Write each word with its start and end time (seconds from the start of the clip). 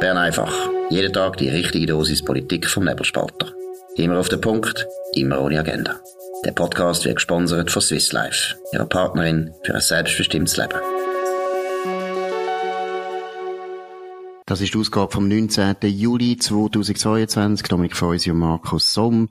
Bern 0.00 0.16
einfach. 0.16 0.54
Jeden 0.90 1.12
Tag 1.12 1.38
die 1.38 1.48
richtige 1.48 1.86
Dosis 1.86 2.24
Politik 2.24 2.68
vom 2.68 2.84
Nebelspalter. 2.84 3.52
Immer 3.96 4.20
auf 4.20 4.28
den 4.28 4.40
Punkt, 4.40 4.86
immer 5.14 5.40
ohne 5.40 5.58
Agenda. 5.58 5.96
Der 6.44 6.52
Podcast 6.52 7.04
wird 7.04 7.16
gesponsert 7.16 7.72
von 7.72 7.82
Swiss 7.82 8.12
Life, 8.12 8.54
ihrer 8.72 8.86
Partnerin 8.86 9.52
für 9.64 9.74
ein 9.74 9.80
selbstbestimmtes 9.80 10.56
Leben. 10.56 10.78
Das 14.46 14.60
ist 14.60 14.72
die 14.72 14.78
Ausgabe 14.78 15.10
vom 15.10 15.26
19. 15.26 15.76
Juli 15.82 16.36
2022. 16.36 17.66
Dominik 17.66 17.96
Feusi 17.96 18.30
und 18.30 18.38
Markus 18.38 18.94
Somm. 18.94 19.28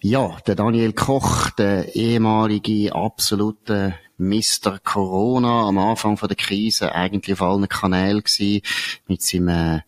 Ja, 0.00 0.36
der 0.46 0.54
Daniel 0.54 0.92
Koch, 0.92 1.50
der 1.50 1.96
ehemalige 1.96 2.94
absolute 2.94 3.94
Mr. 4.16 4.78
Corona 4.82 5.66
am 5.66 5.78
Anfang 5.78 6.16
von 6.16 6.28
der 6.28 6.36
Krise, 6.36 6.94
eigentlich 6.94 7.34
auf 7.34 7.42
allen 7.42 7.68
Kanälen 7.68 8.22
gewesen, 8.22 8.62
mit 9.08 9.22
seinem 9.22 9.48
äh, 9.48 9.80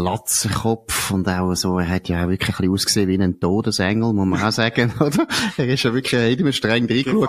Glatzenkopf 0.00 1.10
und 1.10 1.28
auch 1.28 1.54
so, 1.54 1.78
er 1.78 1.88
hat 1.88 2.08
ja 2.08 2.24
auch 2.24 2.28
wirklich 2.28 2.50
ein 2.50 2.56
bisschen 2.56 2.72
ausgesehen 2.72 3.08
wie 3.08 3.18
ein 3.18 3.40
Todesengel, 3.40 4.12
muss 4.12 4.26
man 4.26 4.42
auch 4.42 4.52
sagen, 4.52 4.92
oder? 5.00 5.26
Er 5.56 5.66
ist 5.68 5.82
ja 5.82 5.92
wirklich 5.92 6.20
jedem 6.20 6.52
streng 6.52 6.86
reingeschaut. 6.86 7.28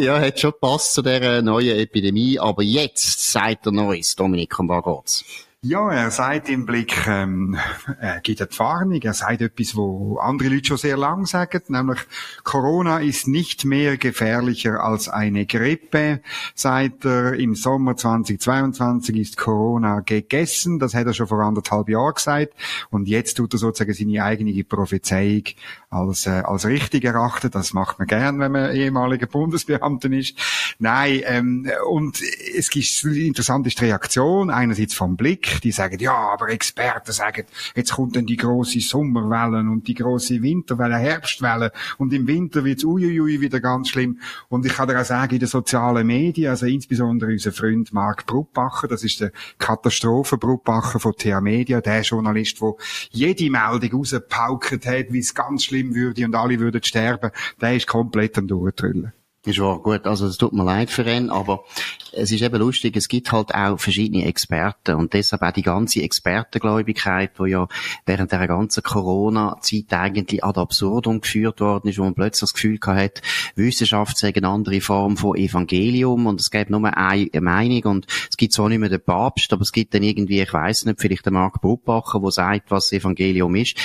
Ja, 0.00 0.20
hat 0.20 0.40
schon 0.40 0.52
gepasst 0.52 0.94
zu 0.94 1.02
dieser 1.02 1.42
neuen 1.42 1.78
Epidemie, 1.78 2.38
aber 2.38 2.62
jetzt 2.62 3.32
sagt 3.32 3.66
er 3.66 3.72
Neues, 3.72 4.16
Dominik, 4.16 4.58
um 4.58 4.68
was 4.68 4.84
geht's? 4.84 5.24
Ja, 5.64 5.92
er 5.92 6.10
sagt 6.10 6.48
im 6.48 6.66
Blick, 6.66 7.06
ähm, 7.06 7.56
er 8.00 8.20
gibt 8.20 8.40
eine 8.40 8.50
Warnung, 8.58 9.00
er 9.00 9.14
sagt 9.14 9.42
etwas, 9.42 9.76
wo 9.76 10.16
andere 10.16 10.48
Leute 10.48 10.66
schon 10.66 10.76
sehr 10.76 10.96
lang 10.96 11.24
sagen, 11.24 11.62
nämlich 11.68 12.00
Corona 12.42 12.98
ist 12.98 13.28
nicht 13.28 13.64
mehr 13.64 13.96
gefährlicher 13.96 14.82
als 14.82 15.08
eine 15.08 15.46
Grippe. 15.46 16.20
Seit 16.56 17.04
er 17.04 17.34
im 17.34 17.54
Sommer 17.54 17.96
2022 17.96 19.16
ist 19.16 19.36
Corona 19.36 20.00
gegessen, 20.00 20.80
das 20.80 20.94
hat 20.94 21.06
er 21.06 21.14
schon 21.14 21.28
vor 21.28 21.38
anderthalb 21.38 21.88
Jahren 21.88 22.14
gesagt 22.14 22.54
und 22.90 23.06
jetzt 23.06 23.36
tut 23.36 23.52
er 23.54 23.60
sozusagen 23.60 23.94
seine 23.94 24.24
eigene 24.24 24.64
Prophezeiung 24.64 25.44
als, 25.90 26.26
äh, 26.26 26.42
als 26.44 26.66
richtig 26.66 27.04
erachten. 27.04 27.52
Das 27.52 27.72
macht 27.72 28.00
man 28.00 28.08
gern, 28.08 28.40
wenn 28.40 28.50
man 28.50 28.74
ehemaliger 28.74 29.28
Bundesbeamter 29.28 30.10
ist. 30.10 30.36
Nein, 30.80 31.20
ähm, 31.24 31.70
und 31.88 32.20
es 32.20 32.68
gibt 32.68 33.04
interessant 33.04 33.64
ist 33.68 33.80
die 33.80 33.84
Reaktion, 33.84 34.50
einerseits 34.50 34.94
vom 34.94 35.16
Blick, 35.16 35.51
die 35.60 35.72
sagen, 35.72 35.98
ja, 35.98 36.14
aber 36.14 36.48
Experten 36.48 37.12
sagen, 37.12 37.44
jetzt 37.74 37.92
kommt 37.92 38.16
dann 38.16 38.26
die 38.26 38.36
große 38.36 38.80
Sommerwelle 38.80 39.58
und 39.58 39.86
die 39.86 39.94
große 39.94 40.42
Winterwelle, 40.42 40.96
Herbstwelle 40.96 41.72
und 41.98 42.12
im 42.12 42.26
Winter 42.26 42.64
wird's 42.64 42.84
uiuiui 42.84 43.40
wieder 43.40 43.60
ganz 43.60 43.88
schlimm. 43.88 44.20
Und 44.48 44.66
ich 44.66 44.74
kann 44.74 44.88
dir 44.88 45.00
auch 45.00 45.04
sagen, 45.04 45.34
in 45.34 45.40
den 45.40 45.48
sozialen 45.48 46.06
Medien, 46.06 46.50
also 46.50 46.66
insbesondere 46.66 47.32
unser 47.32 47.52
Freund 47.52 47.92
Marc 47.92 48.26
Brutbacher, 48.26 48.88
das 48.88 49.04
ist 49.04 49.20
der 49.20 49.32
Katastrophen-Brutbacher 49.58 51.00
von 51.00 51.12
TH 51.12 51.40
Media, 51.40 51.80
der 51.80 52.02
Journalist, 52.02 52.60
der 52.60 52.74
jede 53.10 53.50
Meldung 53.50 54.00
rausgepaukt 54.00 54.86
hat, 54.86 55.12
wie 55.12 55.18
es 55.18 55.34
ganz 55.34 55.64
schlimm 55.64 55.94
würde 55.94 56.24
und 56.24 56.34
alle 56.34 56.58
würden 56.58 56.82
sterben, 56.82 57.30
der 57.60 57.76
ist 57.76 57.86
komplett 57.86 58.38
am 58.38 58.48
Durchtrüllen. 58.48 59.12
Ist 59.44 59.58
wahr, 59.58 59.80
gut, 59.80 60.06
also 60.06 60.26
es 60.28 60.36
tut 60.36 60.52
mir 60.52 60.64
leid 60.64 60.88
für 60.88 61.02
ihn, 61.02 61.28
aber 61.28 61.64
es 62.12 62.30
ist 62.30 62.42
eben 62.42 62.58
lustig, 62.58 62.96
es 62.96 63.08
gibt 63.08 63.32
halt 63.32 63.54
auch 63.54 63.78
verschiedene 63.78 64.26
Experten 64.26 64.96
und 64.96 65.12
deshalb 65.12 65.42
auch 65.42 65.52
die 65.52 65.62
ganze 65.62 66.02
Expertengläubigkeit, 66.02 67.32
die 67.38 67.50
ja 67.50 67.68
während 68.06 68.32
der 68.32 68.46
ganzen 68.46 68.82
Corona-Zeit 68.82 69.92
eigentlich 69.92 70.44
ad 70.44 70.60
absurdum 70.60 71.20
geführt 71.20 71.60
worden 71.60 71.88
ist, 71.88 71.98
wo 71.98 72.04
man 72.04 72.14
plötzlich 72.14 72.40
das 72.40 72.54
Gefühl 72.54 72.78
hat, 72.84 73.22
Wissenschaft 73.56 74.18
sei 74.18 74.32
eine 74.34 74.48
andere 74.48 74.80
Form 74.80 75.16
von 75.16 75.36
Evangelium 75.36 76.26
und 76.26 76.40
es 76.40 76.50
gibt 76.50 76.70
nur 76.70 76.84
eine 76.96 77.28
Meinung 77.40 77.84
und 77.84 78.06
es 78.28 78.36
gibt 78.36 78.52
zwar 78.52 78.68
nicht 78.68 78.78
mehr 78.78 78.88
den 78.88 79.02
Papst, 79.02 79.52
aber 79.52 79.62
es 79.62 79.72
gibt 79.72 79.94
dann 79.94 80.02
irgendwie, 80.02 80.40
ich 80.40 80.52
weiß 80.52 80.84
nicht, 80.84 81.00
vielleicht 81.00 81.26
den 81.26 81.34
Mark 81.34 81.60
Brubacher, 81.60 82.20
der 82.20 82.30
sagt, 82.30 82.70
was 82.70 82.92
Evangelium 82.92 83.54
ist 83.54 83.76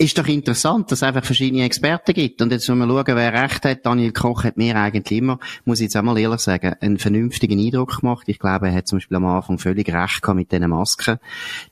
ist 0.00 0.16
doch 0.16 0.26
interessant, 0.28 0.90
dass 0.90 1.00
es 1.00 1.02
einfach 1.02 1.22
verschiedene 1.22 1.62
Experten 1.62 2.14
gibt. 2.14 2.40
Und 2.40 2.50
jetzt 2.50 2.66
müssen 2.66 2.78
wir 2.78 2.86
schauen, 2.86 3.16
wer 3.16 3.34
recht 3.34 3.66
hat. 3.66 3.84
Daniel 3.84 4.12
Koch 4.12 4.44
hat 4.44 4.56
mir 4.56 4.74
eigentlich 4.74 5.18
immer, 5.18 5.38
muss 5.66 5.80
ich 5.80 5.84
jetzt 5.84 5.96
einmal 5.96 6.16
ehrlich 6.18 6.40
sagen, 6.40 6.74
einen 6.80 6.96
vernünftigen 6.96 7.60
Eindruck 7.60 8.00
gemacht. 8.00 8.26
Ich 8.26 8.38
glaube, 8.38 8.68
er 8.68 8.74
hat 8.74 8.88
zum 8.88 8.96
Beispiel 8.96 9.18
am 9.18 9.26
Anfang 9.26 9.58
völlig 9.58 9.92
recht 9.92 10.22
gehabt 10.22 10.36
mit 10.36 10.52
diesen 10.52 10.70
Masken. 10.70 11.18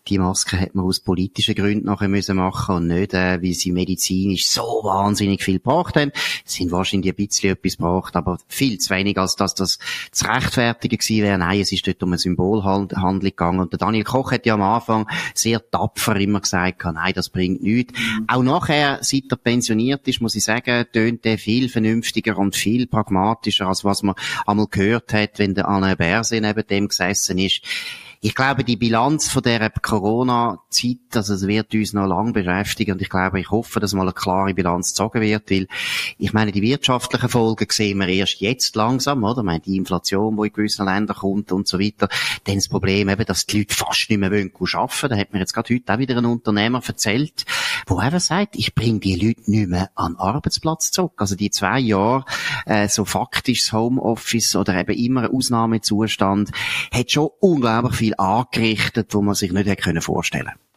Die 0.09 0.19
Masken 0.19 0.61
hat 0.61 0.75
man 0.75 0.85
aus 0.85 1.01
politischen 1.01 1.55
Gründen 1.55 1.87
nachher 1.87 2.09
müssen 2.09 2.37
machen 2.37 2.77
und 2.77 2.89
nicht, 2.89 3.15
äh, 3.15 3.43
weil 3.43 3.55
sie 3.55 3.73
medizinisch 3.73 4.51
so 4.51 4.83
wahnsinnig 4.85 5.43
viel 5.43 5.57
gebracht 5.57 5.97
haben. 5.97 6.13
Es 6.45 6.53
sind 6.53 6.71
wahrscheinlich 6.71 7.13
ein 7.13 7.17
bisschen 7.17 7.53
etwas 7.53 7.79
gebracht, 7.79 8.15
aber 8.15 8.37
viel 8.47 8.77
zu 8.77 8.95
wenig, 8.95 9.17
als 9.17 9.37
dass 9.37 9.55
das 9.55 9.79
zu 10.13 10.27
rechtfertigen 10.27 10.99
gewesen 10.99 11.23
wäre. 11.23 11.39
Nein, 11.39 11.61
es 11.61 11.73
ist 11.73 11.87
dort 11.87 12.03
um 12.03 12.11
eine 12.11 12.19
Symbolhandlung 12.19 13.21
gegangen. 13.21 13.61
Und 13.61 13.73
der 13.73 13.79
Daniel 13.79 14.05
Koch 14.05 14.33
hat 14.33 14.45
ja 14.45 14.53
am 14.53 14.63
Anfang 14.63 15.09
sehr 15.33 15.63
tapfer 15.71 16.17
immer 16.17 16.41
gesagt, 16.41 16.85
nein, 16.85 17.15
das 17.15 17.31
bringt 17.31 17.63
nichts. 17.63 17.99
Auch 18.27 18.43
nachher, 18.43 18.99
seit 19.03 19.25
er 19.31 19.37
pensioniert 19.37 20.07
ist, 20.09 20.21
muss 20.21 20.35
ich 20.35 20.45
sagen, 20.45 20.87
tönt 20.93 21.25
er 21.25 21.39
viel 21.39 21.69
vernünftiger 21.69 22.37
und 22.39 22.57
viel 22.57 22.87
pragmatischer, 22.87 23.67
als 23.67 23.85
was 23.85 24.03
man 24.03 24.15
einmal 24.47 24.67
gehört 24.71 25.13
hat, 25.13 25.39
wenn 25.39 25.55
der 25.55 25.69
Alain 25.69 25.97
Berset 25.97 26.43
neben 26.43 26.67
dem 26.67 26.89
gesessen 26.89 27.39
ist. 27.39 27.63
Ich 28.21 28.35
glaube, 28.35 28.65
die 28.65 28.77
Bilanz 28.77 29.29
von 29.29 29.45
der 29.45 29.71
Corona-Zeit, 29.71 31.15
also 31.15 31.35
es 31.35 31.47
wird 31.47 31.73
uns 31.73 31.93
noch 31.93 32.09
lange 32.09 32.33
beschäftigen 32.33 32.93
und 32.93 33.03
ich 33.03 33.11
glaube, 33.11 33.39
ich 33.39 33.51
hoffe, 33.53 33.79
dass 33.79 33.93
mal 33.93 34.03
eine 34.03 34.13
klare 34.13 34.55
Bilanz 34.55 34.89
gezogen 34.89 35.21
wird, 35.21 35.49
weil 35.53 35.69
ich 36.19 36.33
meine, 36.33 36.51
die 36.51 36.63
wirtschaftlichen 36.63 37.29
Folgen 37.29 37.69
sehen 37.71 37.99
wir 37.99 38.09
erst 38.09 38.41
jetzt 38.41 38.75
langsam, 38.75 39.23
oder? 39.23 39.39
Ich 39.39 39.45
meine, 39.45 39.61
die 39.61 39.77
Inflation, 39.77 40.37
die 40.37 40.49
in 40.49 40.53
gewissen 40.53 40.87
Ländern 40.87 41.17
kommt 41.17 41.53
und 41.53 41.69
so 41.69 41.79
weiter. 41.79 42.09
Dann 42.43 42.57
das 42.57 42.67
Problem 42.69 43.09
eben, 43.09 43.25
dass 43.25 43.47
die 43.47 43.59
Leute 43.59 43.75
fast 43.77 44.11
nicht 44.11 44.19
mehr 44.19 44.33
wollen 44.33 44.51
arbeiten. 44.73 45.09
Da 45.11 45.17
hat 45.17 45.33
mir 45.33 45.39
jetzt 45.39 45.53
gerade 45.53 45.75
heute 45.75 45.95
auch 45.95 45.99
wieder 45.99 46.17
ein 46.17 46.25
Unternehmer 46.25 46.83
erzählt, 46.85 47.45
wo 47.87 48.03
eben 48.03 48.19
sagt, 48.19 48.57
ich 48.57 48.75
bringe 48.75 48.99
die 48.99 49.15
Leute 49.15 49.49
nicht 49.49 49.69
mehr 49.69 49.91
an 49.95 50.15
den 50.15 50.21
Arbeitsplatz 50.21 50.91
zurück. 50.91 51.13
Also 51.19 51.37
die 51.37 51.51
zwei 51.51 51.79
Jahre, 51.79 52.25
äh, 52.67 52.89
so 52.89 53.05
faktisches 53.05 53.73
Homeoffice 53.73 54.57
oder 54.57 54.75
eben 54.75 54.97
immer 54.99 55.33
Ausnahmezustand, 55.33 56.51
hat 56.93 57.13
schon 57.13 57.29
unglaublich 57.39 57.95
viel 57.95 58.08
viel 58.09 58.15
angerichtet, 58.17 59.15
wo 59.15 59.23
man 59.23 59.35
sich 59.35 59.53
nicht 59.53 59.69
hätte 59.69 60.01
vorstellen 60.01 60.47
können. 60.47 60.68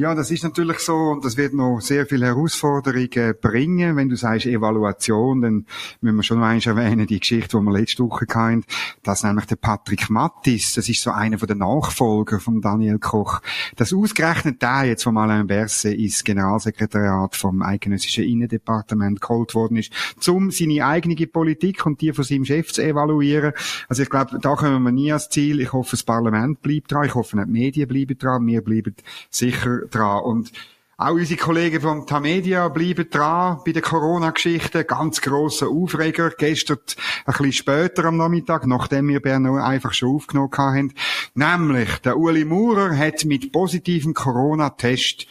Ja, 0.00 0.14
das 0.14 0.30
ist 0.30 0.44
natürlich 0.44 0.78
so 0.78 0.94
und 0.94 1.26
das 1.26 1.36
wird 1.36 1.52
noch 1.52 1.80
sehr 1.82 2.06
viele 2.06 2.24
Herausforderungen 2.24 3.34
bringen. 3.38 3.96
Wenn 3.96 4.08
du 4.08 4.16
sagst 4.16 4.46
Evaluation, 4.46 5.42
dann 5.42 5.66
müssen 6.00 6.16
wir 6.16 6.22
schon 6.22 6.38
noch 6.40 6.46
eins 6.46 6.64
erwähnen, 6.64 7.06
die 7.06 7.20
Geschichte, 7.20 7.58
die 7.58 7.62
wir 7.62 7.78
letzte 7.78 8.02
Woche 8.04 8.24
hatten, 8.34 8.64
dass 9.02 9.24
nämlich 9.24 9.44
der 9.44 9.56
Patrick 9.56 10.08
Mattis, 10.08 10.72
das 10.72 10.88
ist 10.88 11.02
so 11.02 11.10
einer 11.10 11.36
den 11.36 11.58
Nachfolger 11.58 12.40
von 12.40 12.62
Daniel 12.62 12.98
Koch, 12.98 13.42
das 13.76 13.92
ausgerechnet 13.92 14.62
der 14.62 14.84
jetzt 14.84 15.02
von 15.02 15.18
Alain 15.18 15.46
Berset 15.46 15.98
ins 15.98 16.24
Generalsekretariat 16.24 17.36
vom 17.36 17.60
Eidgenössischen 17.60 18.24
Innendepartement 18.24 19.20
geholt 19.20 19.54
worden 19.54 19.76
ist, 19.76 19.92
um 20.30 20.50
seine 20.50 20.86
eigene 20.86 21.26
Politik 21.26 21.84
und 21.84 22.00
die 22.00 22.14
von 22.14 22.24
seinem 22.24 22.46
Chef 22.46 22.72
zu 22.72 22.82
evaluieren. 22.82 23.52
Also 23.86 24.02
ich 24.04 24.08
glaube, 24.08 24.38
da 24.40 24.54
kommen 24.54 24.82
wir 24.82 24.92
nie 24.92 25.12
ans 25.12 25.28
Ziel. 25.28 25.60
Ich 25.60 25.74
hoffe, 25.74 25.90
das 25.90 26.04
Parlament 26.04 26.62
bleibt 26.62 26.90
dran. 26.90 27.04
Ich 27.04 27.14
hoffe, 27.14 27.36
die 27.36 27.50
Medien 27.50 27.86
bleiben 27.86 28.16
dran. 28.16 28.46
Wir 28.46 28.62
bleiben 28.62 28.94
sicher 29.28 29.89
dran. 29.90 30.22
Und 30.22 30.52
auch 30.96 31.12
unsere 31.12 31.40
Kollegen 31.40 31.80
von 31.80 32.06
Tamedia 32.06 32.68
bleiben 32.68 33.08
dran 33.08 33.60
bei 33.64 33.72
der 33.72 33.80
Corona-Geschichte. 33.80 34.84
Ganz 34.84 35.22
grosser 35.22 35.68
Aufreger. 35.68 36.30
Gestern 36.36 36.78
ein 37.24 37.32
bisschen 37.32 37.52
später 37.52 38.04
am 38.04 38.18
Nachmittag, 38.18 38.66
nachdem 38.66 39.08
wir 39.08 39.20
Bern 39.20 39.46
einfach 39.46 39.94
schon 39.94 40.16
aufgenommen 40.16 40.52
haben. 40.58 40.92
Nämlich, 41.34 41.98
der 42.00 42.18
Uli 42.18 42.44
Maurer 42.44 42.94
hat 42.94 43.24
mit 43.24 43.50
positivem 43.50 44.12
Corona-Test 44.12 45.26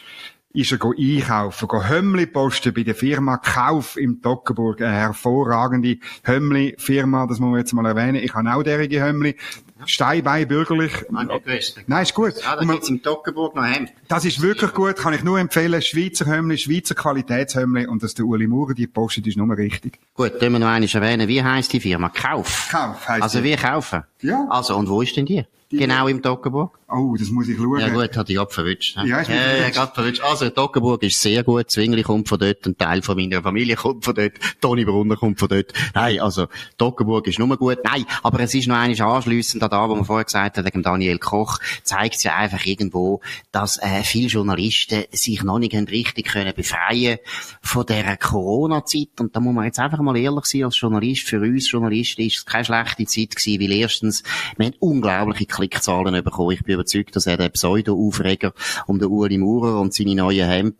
ist 0.52 0.72
er 0.72 0.78
einkaufen, 0.84 1.68
go 1.68 1.88
Hömmli 1.88 2.26
posten 2.26 2.74
bei 2.74 2.82
der 2.82 2.96
Firma 2.96 3.36
Kauf 3.36 3.96
im 3.96 4.20
Toggenburg. 4.20 4.80
Eine 4.80 4.92
hervorragende 4.92 5.98
Hömmli-Firma, 6.26 7.28
das 7.28 7.38
muss 7.38 7.50
man 7.50 7.60
jetzt 7.60 7.72
mal 7.72 7.86
erwähnen. 7.86 8.16
Ich 8.16 8.34
habe 8.34 8.52
auch 8.52 8.64
derige 8.64 9.00
Hömmli. 9.00 9.36
Steinbein, 9.86 10.46
bürgerlich. 10.48 10.92
Nein. 11.10 11.28
Nein, 11.86 12.02
ist 12.02 12.14
gut. 12.14 12.34
Ja, 12.42 12.56
das 12.56 12.88
im 12.88 13.02
Toggenburg 13.02 13.54
noch 13.54 13.62
heim. 13.62 13.88
Das 14.08 14.24
ist 14.24 14.40
wirklich 14.42 14.72
gut, 14.72 14.96
kann 14.96 15.14
ich 15.14 15.22
nur 15.22 15.38
empfehlen. 15.38 15.80
Schweizer 15.82 16.26
Hömmli, 16.26 16.58
Schweizer 16.58 16.94
Qualitätshömmli 16.94 17.86
und 17.86 18.02
dass 18.02 18.14
der 18.14 18.24
Uli 18.24 18.46
Maurer 18.46 18.74
die 18.74 18.86
postet, 18.86 19.26
ist 19.26 19.36
nur 19.36 19.56
richtig. 19.56 19.98
Gut, 20.14 20.38
können 20.38 20.52
wir 20.52 20.58
noch 20.58 20.68
einmal 20.68 20.88
erwähnen. 20.90 21.28
Wie 21.28 21.42
heisst 21.42 21.72
die 21.72 21.80
Firma? 21.80 22.08
Kauf. 22.08 22.68
Kauf 22.70 23.08
heisst 23.08 23.22
Also 23.22 23.42
wir 23.42 23.56
kaufen. 23.56 24.04
Ja. 24.22 24.46
Also, 24.50 24.76
und 24.76 24.88
wo 24.88 25.02
ist 25.02 25.16
denn 25.16 25.26
die? 25.26 25.44
Genau 25.78 26.08
im 26.08 26.20
Toggenburg? 26.20 26.80
Oh, 26.88 27.14
das 27.16 27.30
muss 27.30 27.48
ich 27.48 27.56
schauen. 27.56 27.78
Ja 27.78 27.88
gut, 27.90 28.16
hat 28.16 28.28
ich 28.28 28.36
gerade 28.36 28.50
verwünscht. 28.50 28.96
ne? 28.96 29.06
Ja, 29.06 29.20
ist 29.20 29.28
ja, 29.28 29.36
verwünscht. 29.36 29.74
gerade 29.74 29.94
verwünscht. 29.94 30.22
Also, 30.22 30.50
Toggenburg 30.50 31.02
ist 31.04 31.22
sehr 31.22 31.44
gut. 31.44 31.70
Zwingli 31.70 32.02
kommt 32.02 32.28
von 32.28 32.40
dort, 32.40 32.66
ein 32.66 32.76
Teil 32.76 33.02
von 33.02 33.16
meiner 33.16 33.42
Familie 33.42 33.76
kommt 33.76 34.04
von 34.04 34.14
dort, 34.14 34.32
Toni 34.60 34.84
Brunner 34.84 35.16
kommt 35.16 35.38
von 35.38 35.48
dort. 35.48 35.72
Nein, 35.94 36.18
also, 36.18 36.48
Toggenburg 36.78 37.28
ist 37.28 37.38
nur 37.38 37.56
gut. 37.56 37.78
Nein, 37.84 38.04
aber 38.24 38.40
es 38.40 38.54
ist 38.54 38.66
noch 38.66 38.76
eines 38.76 39.00
anschliessend 39.00 39.62
an 39.62 39.70
da, 39.70 39.88
wo 39.88 39.94
man 39.94 40.04
vorher 40.04 40.24
gesagt 40.24 40.58
hat, 40.58 40.64
wegen 40.64 40.82
Daniel 40.82 41.18
Koch, 41.18 41.58
zeigt 41.84 42.16
es 42.16 42.24
ja 42.24 42.34
einfach 42.34 42.66
irgendwo, 42.66 43.20
dass 43.52 43.78
äh, 43.80 44.02
viele 44.02 44.26
Journalisten 44.26 45.04
sich 45.12 45.44
noch 45.44 45.60
nicht 45.60 45.74
haben 45.74 45.86
richtig 45.86 46.26
können 46.26 46.52
befreien 46.54 47.18
von 47.62 47.86
der 47.86 48.16
Corona-Zeit. 48.16 49.20
Und 49.20 49.36
da 49.36 49.40
muss 49.40 49.54
man 49.54 49.66
jetzt 49.66 49.78
einfach 49.78 50.00
mal 50.00 50.16
ehrlich 50.16 50.46
sein, 50.46 50.64
als 50.64 50.80
Journalist, 50.80 51.22
für 51.22 51.40
uns 51.40 51.70
Journalisten 51.70 52.22
ist 52.22 52.38
es 52.38 52.46
keine 52.46 52.64
schlechte 52.64 53.06
Zeit 53.06 53.36
gewesen, 53.36 53.60
weil 53.60 53.72
erstens, 53.72 54.24
wir 54.56 54.66
haben 54.66 54.74
unglaubliche 54.80 55.46
Klickzahlen 55.60 56.24
bekommen. 56.24 56.52
Ich 56.52 56.62
bin 56.62 56.74
überzeugt, 56.74 57.14
dass 57.16 57.26
er 57.26 57.36
den 57.36 57.52
Pseudo-Aufreger 57.52 58.52
um 58.86 58.98
den 58.98 59.08
Uli 59.08 59.36
Maurer 59.38 59.80
und 59.80 59.92
seine 59.92 60.14
neuen 60.14 60.48
Hemp 60.48 60.76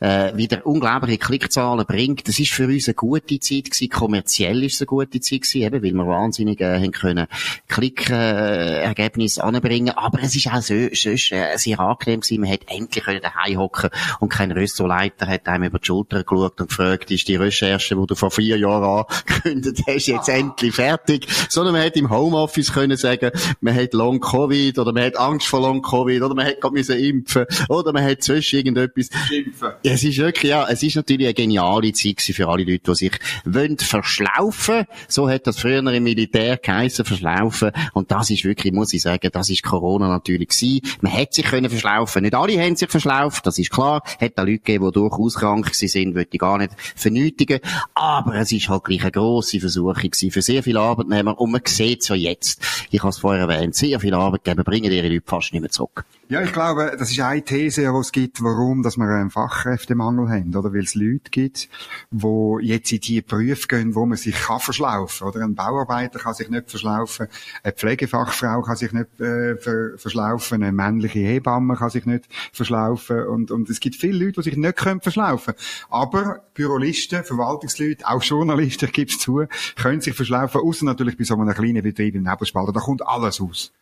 äh, 0.00 0.36
wieder 0.36 0.66
unglaubliche 0.66 1.18
Klickzahlen 1.18 1.86
bringt. 1.86 2.28
Das 2.28 2.38
ist 2.38 2.52
für 2.52 2.66
uns 2.66 2.86
eine 2.86 2.94
gute 2.94 3.40
Zeit 3.40 3.70
gewesen. 3.70 3.88
Kommerziell 3.88 4.62
ist 4.62 4.74
es 4.74 4.82
eine 4.82 4.86
gute 4.86 5.20
Zeit 5.20 5.42
gewesen, 5.42 5.62
eben, 5.62 5.82
weil 5.82 5.92
wir 5.92 6.06
wahnsinnig 6.06 6.60
äh, 6.60 6.80
haben 6.80 6.92
können 6.92 7.26
Klickergebnisse 7.68 9.40
äh, 9.40 9.44
anbringen. 9.44 9.96
Aber 9.96 10.22
es 10.22 10.36
ist 10.36 10.48
auch 10.48 10.60
so, 10.60 10.74
sonst, 10.92 11.32
äh, 11.32 11.56
sehr 11.56 11.80
angenehm 11.80 12.20
gewesen. 12.20 12.40
Man 12.40 12.50
hat 12.50 12.60
endlich 12.66 13.04
können 13.04 13.22
daheim 13.22 13.58
hocken 13.58 13.90
und 14.20 14.28
kein 14.28 14.52
Ressortleiter 14.52 15.26
hat 15.26 15.48
einem 15.48 15.64
über 15.64 15.78
die 15.78 15.86
Schulter 15.86 16.24
geschaut 16.24 16.60
und 16.60 16.68
gefragt, 16.68 17.10
ist 17.10 17.26
die 17.28 17.36
Recherche, 17.36 17.96
die 17.96 18.06
du 18.06 18.14
vor 18.14 18.30
vier 18.30 18.58
Jahren 18.58 19.06
angekündigt 19.08 19.84
hast, 19.86 20.06
jetzt 20.06 20.28
endlich 20.28 20.74
fertig? 20.74 21.26
Sondern 21.48 21.74
man 21.74 21.84
hat 21.84 21.96
im 21.96 22.10
Homeoffice 22.10 22.72
können 22.72 22.96
sagen, 22.96 23.30
man 23.60 23.74
hat 23.74 23.92
Long 24.10 24.18
Covid 24.18 24.76
oder 24.80 24.92
man 24.92 25.04
hat 25.04 25.16
Angst 25.16 25.46
vor 25.46 25.60
Long 25.60 25.82
Covid 25.82 26.22
oder 26.22 26.34
man 26.34 26.44
hat 26.44 26.60
gerade 26.60 26.74
müssen 26.74 26.98
impfen 26.98 27.46
oder 27.68 27.92
man 27.92 28.02
hat 28.04 28.22
zwischen 28.22 28.56
irgendetwas. 28.56 29.08
Impfen. 29.30 29.68
Es 29.84 30.02
ist 30.02 30.18
wirklich, 30.18 30.50
ja, 30.50 30.66
es 30.68 30.82
ist 30.82 30.96
natürlich 30.96 31.26
eine 31.26 31.34
geniale 31.34 31.92
Zeit 31.92 32.20
für 32.20 32.48
alle 32.48 32.64
Leute, 32.64 32.90
die 32.90 32.94
sich 32.94 33.12
wollen 33.44 33.78
verschlaufen. 33.78 34.86
So 35.06 35.30
hat 35.30 35.46
das 35.46 35.60
früher 35.60 35.78
im 35.78 36.02
Militär 36.02 36.56
geheissen, 36.56 37.04
verschlaufen. 37.04 37.70
Und 37.92 38.10
das 38.10 38.30
ist 38.30 38.44
wirklich, 38.44 38.72
muss 38.72 38.92
ich 38.92 39.02
sagen, 39.02 39.30
das 39.32 39.48
ist 39.48 39.62
Corona 39.62 40.08
natürlich 40.08 40.48
gewesen. 40.48 40.80
Man 41.02 41.12
hätte 41.12 41.36
sich 41.36 41.44
können 41.44 41.70
verschlaufen. 41.70 42.22
Nicht 42.22 42.34
alle 42.34 42.60
haben 42.60 42.74
sich 42.74 42.90
verschlauft, 42.90 43.46
das 43.46 43.58
ist 43.58 43.70
klar. 43.70 44.02
Hat 44.20 44.32
da 44.34 44.42
Leute 44.42 44.58
gegeben, 44.58 44.86
die 44.86 44.92
durchaus 44.92 45.36
krank 45.36 45.72
sind, 45.72 46.16
würde 46.16 46.30
ich 46.32 46.40
gar 46.40 46.58
nicht 46.58 46.72
vernötigen. 46.96 47.60
Aber 47.94 48.34
es 48.34 48.50
ist 48.50 48.68
halt 48.68 48.82
gleich 48.82 49.02
eine 49.02 49.12
grosse 49.12 49.60
Versuchung 49.60 49.94
gewesen 49.94 50.32
für 50.32 50.42
sehr 50.42 50.64
viele 50.64 50.80
Arbeitnehmer. 50.80 51.40
Und 51.40 51.52
man 51.52 51.62
sieht 51.64 52.02
es 52.02 52.08
ja 52.08 52.16
jetzt. 52.16 52.60
Ich 52.90 53.00
habe 53.00 53.10
es 53.10 53.18
vorher 53.18 53.46
erwähnt. 53.48 53.76
Sehr 53.76 53.99
viele 54.00 54.16
Arbeitgeber 54.16 54.64
bringen 54.64 54.90
ihre 54.90 55.08
Leute 55.08 55.24
fast 55.26 55.52
nicht 55.52 55.60
mehr 55.60 55.70
zurück. 55.70 56.04
Ja, 56.28 56.42
ich 56.42 56.52
glaube, 56.52 56.94
das 56.96 57.10
ist 57.10 57.20
eine 57.20 57.42
These, 57.42 57.82
die 57.82 57.98
es 57.98 58.12
gibt, 58.12 58.42
warum, 58.42 58.82
dass 58.84 58.96
wir 58.96 59.04
einen 59.04 59.30
Fachkräftemangel 59.30 60.28
haben, 60.28 60.54
oder? 60.54 60.72
Weil 60.72 60.84
es 60.84 60.94
Leute 60.94 61.30
gibt, 61.30 61.68
die 62.10 62.56
jetzt 62.60 62.92
in 62.92 63.00
die 63.00 63.20
Berufe 63.20 63.66
gehen, 63.66 63.94
wo 63.96 64.06
man 64.06 64.16
sich 64.16 64.36
kann 64.36 64.60
verschlaufen, 64.60 65.26
oder? 65.26 65.40
Ein 65.42 65.56
Bauarbeiter 65.56 66.20
kann 66.20 66.34
sich 66.34 66.48
nicht 66.48 66.70
verschlaufen, 66.70 67.26
eine 67.64 67.72
Pflegefachfrau 67.72 68.62
kann 68.62 68.76
sich 68.76 68.92
nicht 68.92 69.20
äh, 69.20 69.56
ver 69.56 69.98
verschlaufen, 69.98 70.62
eine 70.62 70.72
männliche 70.72 71.18
Hebamme 71.18 71.74
kann 71.74 71.90
sich 71.90 72.06
nicht 72.06 72.26
verschlaufen 72.52 73.26
und, 73.26 73.50
und 73.50 73.68
es 73.68 73.80
gibt 73.80 73.96
viele 73.96 74.24
Leute, 74.24 74.40
die 74.40 74.50
sich 74.50 74.56
nicht 74.56 74.76
können 74.76 75.00
verschlaufen. 75.00 75.54
Aber 75.88 76.44
Bürolisten, 76.54 77.24
Verwaltungsleute, 77.24 78.06
auch 78.06 78.22
Journalisten, 78.22 78.84
ich 78.84 78.92
gebe 78.92 79.10
es 79.10 79.18
zu, 79.18 79.46
können 79.76 80.00
sich 80.00 80.14
verschlaufen, 80.14 80.60
außer 80.60 80.84
natürlich 80.84 81.16
bei 81.16 81.24
so 81.24 81.34
einem 81.34 81.52
kleinen 81.54 81.82
Betrieb 81.82 82.14
im 82.14 82.22
Nebelspalter. 82.22 82.72
Da 82.72 82.80
kommt 82.80 83.06
alles 83.06 83.40
aus. 83.40 83.72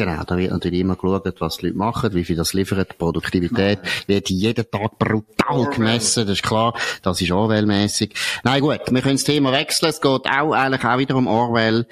Genau, 0.00 0.24
da 0.24 0.38
wird 0.38 0.50
natürlich 0.50 0.80
immer 0.80 0.96
geschaut, 0.96 1.34
was 1.40 1.58
die 1.58 1.66
Leute 1.66 1.76
machen, 1.76 2.14
wie 2.14 2.24
viel 2.24 2.34
das 2.34 2.54
liefert, 2.54 2.92
die 2.92 2.96
Produktivität 2.96 3.80
wird 4.06 4.30
jeden 4.30 4.64
Tag 4.70 4.98
brutal 4.98 5.66
gemessen, 5.66 6.26
das 6.26 6.38
ist 6.38 6.42
klar, 6.42 6.72
das 7.02 7.20
ist 7.20 7.30
Orwell-mässig. 7.30 8.14
Nein, 8.42 8.62
gut, 8.62 8.80
wir 8.90 9.02
können 9.02 9.16
das 9.16 9.24
Thema 9.24 9.52
wechseln, 9.52 9.90
es 9.90 10.00
geht 10.00 10.24
auch 10.24 10.52
eigentlich 10.52 10.84
auch 10.86 10.96
wieder 10.96 11.16
um 11.16 11.26
Orwell. 11.26 11.86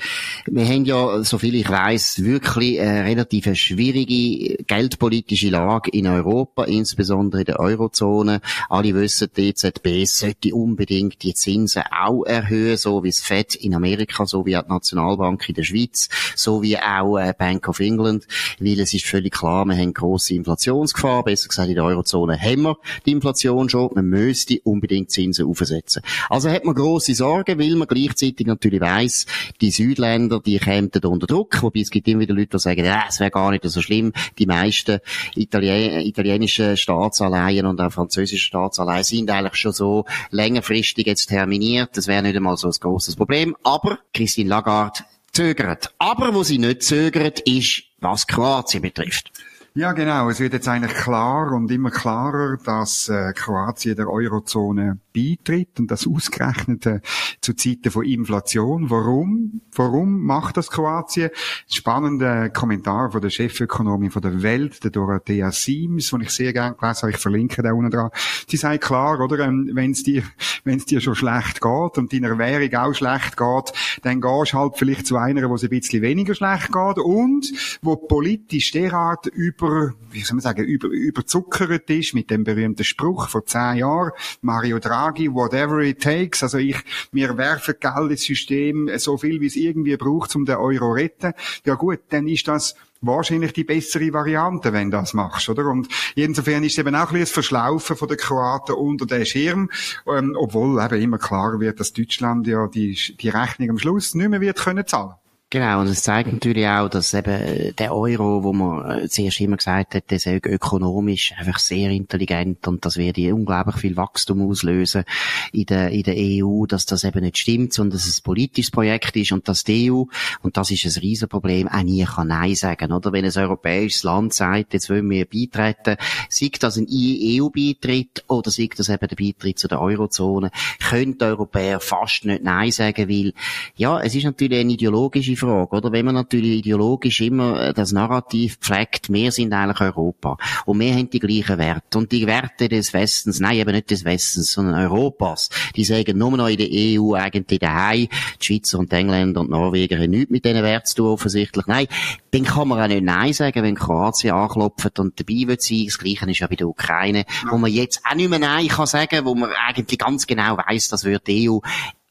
Wir 0.46 0.64
haben 0.64 0.86
ja, 0.86 1.22
soviel 1.22 1.56
ich 1.56 1.68
weiß, 1.68 2.24
wirklich 2.24 2.80
eine 2.80 3.04
relativ 3.04 3.54
schwierige 3.54 4.56
geldpolitische 4.64 5.50
Lage 5.50 5.90
in 5.90 6.06
Europa, 6.06 6.64
insbesondere 6.64 7.42
in 7.42 7.46
der 7.46 7.60
Eurozone. 7.60 8.40
Alle 8.70 8.94
wissen, 8.94 9.28
die 9.36 9.50
EZB 9.50 10.06
sollte 10.06 10.54
unbedingt 10.54 11.22
die 11.22 11.34
Zinsen 11.34 11.82
auch 11.90 12.24
erhöhen, 12.24 12.78
so 12.78 13.04
wie 13.04 13.10
das 13.10 13.20
FED 13.20 13.56
in 13.56 13.74
Amerika, 13.74 14.24
so 14.24 14.46
wie 14.46 14.52
die 14.52 14.66
Nationalbank 14.66 15.46
in 15.50 15.56
der 15.56 15.64
Schweiz, 15.64 16.08
so 16.34 16.62
wie 16.62 16.78
auch 16.78 17.18
äh, 17.18 17.34
Bank 17.38 17.68
of 17.68 17.80
England, 17.80 17.97
weil 18.04 18.80
es 18.80 18.94
ist 18.94 19.06
völlig 19.06 19.34
klar, 19.34 19.64
wir 19.64 19.76
haben 19.76 19.92
grosse 19.94 20.34
Inflationsgefahr, 20.34 21.24
besser 21.24 21.48
gesagt 21.48 21.68
in 21.68 21.74
der 21.74 21.84
Eurozone 21.84 22.40
haben 22.40 22.62
wir 22.62 22.76
die 23.06 23.12
Inflation 23.12 23.68
schon, 23.68 23.90
man 23.94 24.06
müsste 24.06 24.60
unbedingt 24.64 25.10
Zinsen 25.10 25.46
aufsetzen. 25.46 26.02
Also 26.28 26.50
hat 26.50 26.64
man 26.64 26.74
grosse 26.74 27.14
Sorgen, 27.14 27.58
weil 27.58 27.76
man 27.76 27.88
gleichzeitig 27.88 28.46
natürlich 28.46 28.80
weiss, 28.80 29.26
die 29.60 29.70
Südländer, 29.70 30.40
die 30.40 30.58
kämen 30.58 30.90
unter 31.04 31.26
Druck, 31.26 31.62
wobei 31.62 31.80
es 31.80 31.90
gibt 31.90 32.08
immer 32.08 32.20
wieder 32.20 32.34
Leute, 32.34 32.56
die 32.56 32.58
sagen, 32.58 32.84
ja, 32.84 33.04
es 33.08 33.20
wäre 33.20 33.30
gar 33.30 33.50
nicht 33.50 33.64
so 33.64 33.82
schlimm, 33.82 34.12
die 34.38 34.46
meisten 34.46 35.00
Italien 35.34 36.00
italienischen 36.06 36.76
Staatsanleihen 36.76 37.66
und 37.66 37.80
auch 37.80 37.92
französischen 37.92 38.44
Staatsanleihen 38.44 39.04
sind 39.04 39.30
eigentlich 39.30 39.56
schon 39.56 39.72
so 39.72 40.04
längerfristig 40.30 41.06
jetzt 41.06 41.26
terminiert, 41.26 41.96
das 41.96 42.06
wäre 42.06 42.22
nicht 42.22 42.36
einmal 42.36 42.56
so 42.56 42.68
ein 42.68 42.74
grosses 42.80 43.16
Problem, 43.16 43.56
aber 43.62 43.98
Christine 44.12 44.50
Lagarde 44.50 45.00
zögert. 45.38 45.94
Aber 45.98 46.34
wo 46.34 46.42
sie 46.42 46.58
nicht 46.58 46.82
zögert, 46.82 47.38
ist, 47.40 47.84
was 48.00 48.26
Kroatien 48.26 48.82
betrifft. 48.82 49.30
Ja, 49.78 49.92
genau. 49.92 50.28
Es 50.28 50.40
wird 50.40 50.54
jetzt 50.54 50.66
eigentlich 50.66 50.92
klar 50.92 51.52
und 51.52 51.70
immer 51.70 51.92
klarer, 51.92 52.56
dass 52.56 53.08
äh, 53.08 53.32
Kroatien 53.32 53.94
der 53.94 54.10
Eurozone 54.10 54.98
beitritt 55.14 55.78
und 55.78 55.88
das 55.88 56.04
ausgerechnet 56.04 56.84
äh, 56.86 57.00
zu 57.40 57.54
Zeiten 57.54 57.92
von 57.92 58.04
Inflation. 58.04 58.90
Warum? 58.90 59.60
Warum 59.76 60.24
macht 60.24 60.56
das 60.56 60.72
Kroatien? 60.72 61.30
Spannender 61.70 62.50
Kommentar 62.50 63.12
von 63.12 63.20
der 63.20 63.30
Chefökonomin 63.30 64.10
von 64.10 64.20
der 64.20 64.42
Welt, 64.42 64.82
der 64.82 64.90
Dorothea 64.90 65.52
Siems, 65.52 66.10
den 66.10 66.22
ich 66.22 66.30
sehr 66.30 66.52
gerne 66.52 66.74
gelesen 66.74 67.02
habe. 67.02 67.10
Ich 67.12 67.18
verlinke 67.18 67.62
da 67.62 67.72
unten 67.72 67.92
dran. 67.92 68.10
Sie 68.48 68.56
sagt 68.56 68.82
klar, 68.82 69.20
oder, 69.20 69.46
ähm, 69.46 69.70
wenn 69.74 69.92
es 69.92 70.02
dir, 70.02 70.24
wenn 70.64 70.78
es 70.78 70.86
dir 70.86 71.00
schon 71.00 71.14
schlecht 71.14 71.60
geht 71.60 71.98
und 71.98 72.12
deiner 72.12 72.36
Währung 72.36 72.74
auch 72.74 72.94
schlecht 72.94 73.36
geht, 73.36 74.00
dann 74.02 74.20
gehst 74.20 74.52
du 74.54 74.58
halt 74.58 74.72
vielleicht 74.76 75.06
zu 75.06 75.18
einer, 75.18 75.48
wo 75.48 75.54
es 75.54 75.62
ein 75.62 75.70
bisschen 75.70 76.02
weniger 76.02 76.34
schlecht 76.34 76.72
geht 76.72 76.98
und 76.98 77.78
wo 77.80 77.94
politisch 77.94 78.72
derart 78.72 79.26
über, 79.26 79.67
wie 80.10 80.20
soll 80.22 80.36
man 80.36 80.42
sagen, 80.42 80.64
über, 80.64 80.88
überzuckert 80.88 81.88
ist 81.90 82.14
mit 82.14 82.30
dem 82.30 82.44
berühmten 82.44 82.84
Spruch 82.84 83.28
vor 83.28 83.44
zehn 83.46 83.76
Jahren, 83.76 84.12
Mario 84.40 84.78
Draghi, 84.78 85.32
whatever 85.32 85.80
it 85.80 86.02
takes, 86.02 86.42
also 86.42 86.58
ich, 86.58 86.76
wir 87.12 87.36
werfen 87.36 87.74
Geld 87.80 88.10
ins 88.10 88.22
System, 88.22 88.90
so 88.98 89.16
viel 89.16 89.40
wie 89.40 89.46
es 89.46 89.56
irgendwie 89.56 89.96
braucht, 89.96 90.34
um 90.36 90.44
den 90.44 90.56
Euro 90.56 90.92
retten. 90.92 91.32
Ja 91.64 91.74
gut, 91.74 92.00
dann 92.10 92.28
ist 92.28 92.48
das 92.48 92.74
wahrscheinlich 93.00 93.52
die 93.52 93.64
bessere 93.64 94.12
Variante, 94.12 94.72
wenn 94.72 94.90
du 94.90 94.96
das 94.96 95.14
machst, 95.14 95.48
oder? 95.48 95.66
Und 95.66 95.88
insofern 96.14 96.64
ist 96.64 96.72
es 96.72 96.78
eben 96.78 96.94
auch 96.94 97.00
ein 97.00 97.06
bisschen 97.06 97.20
das 97.20 97.30
Verschlaufen 97.30 97.96
von 97.96 98.08
den 98.08 98.16
Kroaten 98.16 98.74
unter 98.74 99.06
den 99.06 99.24
Schirm, 99.24 99.70
ähm, 100.06 100.36
obwohl 100.36 100.82
eben 100.82 101.02
immer 101.02 101.18
klarer 101.18 101.60
wird, 101.60 101.80
dass 101.80 101.92
Deutschland 101.92 102.46
ja 102.46 102.66
die, 102.66 102.98
die 103.20 103.28
Rechnung 103.28 103.70
am 103.70 103.78
Schluss 103.78 104.14
nicht 104.14 104.28
mehr 104.28 104.40
wird 104.40 104.58
können 104.58 104.86
zahlen. 104.86 105.14
Genau, 105.50 105.80
und 105.80 105.86
es 105.86 106.02
zeigt 106.02 106.30
natürlich 106.30 106.66
auch, 106.66 106.90
dass 106.90 107.14
eben 107.14 107.30
äh, 107.30 107.72
der 107.72 107.94
Euro, 107.94 108.44
wo 108.44 108.52
man 108.52 109.04
äh, 109.04 109.08
zuerst 109.08 109.40
immer 109.40 109.56
gesagt 109.56 109.94
hat, 109.94 110.10
der 110.10 110.18
sei 110.18 110.40
ökonomisch 110.44 111.32
einfach 111.38 111.58
sehr 111.58 111.88
intelligent 111.88 112.68
und 112.68 112.84
das 112.84 112.98
werde 112.98 113.34
unglaublich 113.34 113.76
viel 113.76 113.96
Wachstum 113.96 114.46
auslösen 114.46 115.04
in 115.52 115.64
der, 115.64 115.88
in 115.88 116.02
der 116.02 116.16
EU, 116.18 116.66
dass 116.66 116.84
das 116.84 117.02
eben 117.04 117.22
nicht 117.22 117.38
stimmt, 117.38 117.72
sondern 117.72 117.96
dass 117.96 118.06
es 118.06 118.18
ein 118.18 118.24
politisches 118.24 118.70
Projekt 118.70 119.16
ist 119.16 119.32
und 119.32 119.48
dass 119.48 119.64
die 119.64 119.90
EU, 119.90 120.02
und 120.42 120.58
das 120.58 120.70
ist 120.70 120.84
ein 120.84 121.00
Riesenproblem, 121.00 121.66
auch 121.66 121.82
nie 121.82 122.04
kann 122.04 122.28
Nein 122.28 122.54
sagen, 122.54 122.92
oder? 122.92 123.10
Wenn 123.14 123.24
ein 123.24 123.32
europäisches 123.34 124.02
Land 124.02 124.34
sagt, 124.34 124.74
jetzt 124.74 124.90
wollen 124.90 125.08
wir 125.08 125.24
beitreten, 125.24 125.96
sei 126.28 126.50
das 126.60 126.76
ein 126.76 126.86
EU-Beitritt 126.90 128.22
oder 128.28 128.50
sei 128.50 128.68
das 128.76 128.90
eben 128.90 129.08
der 129.08 129.16
Beitritt 129.16 129.58
zu 129.58 129.66
der 129.66 129.80
Eurozone, 129.80 130.50
können 130.90 131.16
die 131.16 131.24
Europäer 131.24 131.80
fast 131.80 132.26
nicht 132.26 132.44
Nein 132.44 132.70
sagen, 132.70 133.08
weil, 133.08 133.32
ja, 133.76 133.98
es 133.98 134.14
ist 134.14 134.24
natürlich 134.24 134.60
eine 134.60 134.74
ideologische 134.74 135.37
Frage, 135.38 135.76
oder? 135.76 135.92
Wenn 135.92 136.06
man 136.06 136.14
natürlich 136.14 136.58
ideologisch 136.58 137.20
immer 137.20 137.60
äh, 137.60 137.74
das 137.74 137.92
Narrativ 137.92 138.58
pflegt, 138.58 139.12
wir 139.12 139.32
sind 139.32 139.52
eigentlich 139.52 139.80
Europa. 139.80 140.36
Und 140.66 140.80
wir 140.80 140.92
haben 140.92 141.10
die 141.10 141.18
gleichen 141.18 141.58
Werte. 141.58 141.98
Und 141.98 142.12
die 142.12 142.26
Werte 142.26 142.68
des 142.68 142.92
Westens, 142.92 143.40
nein, 143.40 143.58
eben 143.58 143.72
nicht 143.72 143.90
des 143.90 144.04
Westens, 144.04 144.52
sondern 144.52 144.74
Europas, 144.74 145.48
die 145.76 145.84
sagen 145.84 146.18
nur 146.18 146.36
noch 146.36 146.48
in 146.48 146.58
der 146.58 146.68
EU 146.70 147.14
eigentlich 147.14 147.60
daheim. 147.60 148.08
Die 148.40 148.44
Schweizer 148.44 148.78
und 148.78 148.92
die 148.92 148.96
Engländer 148.96 149.40
und 149.40 149.50
Norweger 149.50 149.98
haben 149.98 150.10
nichts 150.10 150.30
mit 150.30 150.44
diesen 150.44 150.62
Werten 150.62 150.86
zu 150.86 150.96
tun, 150.96 151.08
offensichtlich. 151.08 151.66
Nein, 151.66 151.86
dann 152.32 152.44
kann 152.44 152.68
man 152.68 152.80
auch 152.80 152.88
nicht 152.88 153.04
Nein 153.04 153.32
sagen, 153.32 153.62
wenn 153.62 153.74
Kroatien 153.74 154.34
anklopft 154.34 154.98
und 154.98 155.18
dabei 155.18 155.46
wird 155.46 155.62
sein. 155.62 155.84
Das 155.86 155.98
Gleiche 155.98 156.30
ist 156.30 156.40
ja 156.40 156.46
bei 156.46 156.56
der 156.56 156.68
Ukraine, 156.68 157.24
wo 157.50 157.58
man 157.58 157.72
jetzt 157.72 158.00
auch 158.08 158.14
nicht 158.14 158.28
mehr 158.28 158.38
Nein 158.38 158.68
kann 158.68 158.86
sagen, 158.86 159.24
wo 159.24 159.34
man 159.34 159.50
eigentlich 159.66 159.98
ganz 159.98 160.26
genau 160.26 160.56
weiß, 160.56 160.88
das 160.88 161.04
wird 161.04 161.26
die 161.26 161.48
EU 161.48 161.58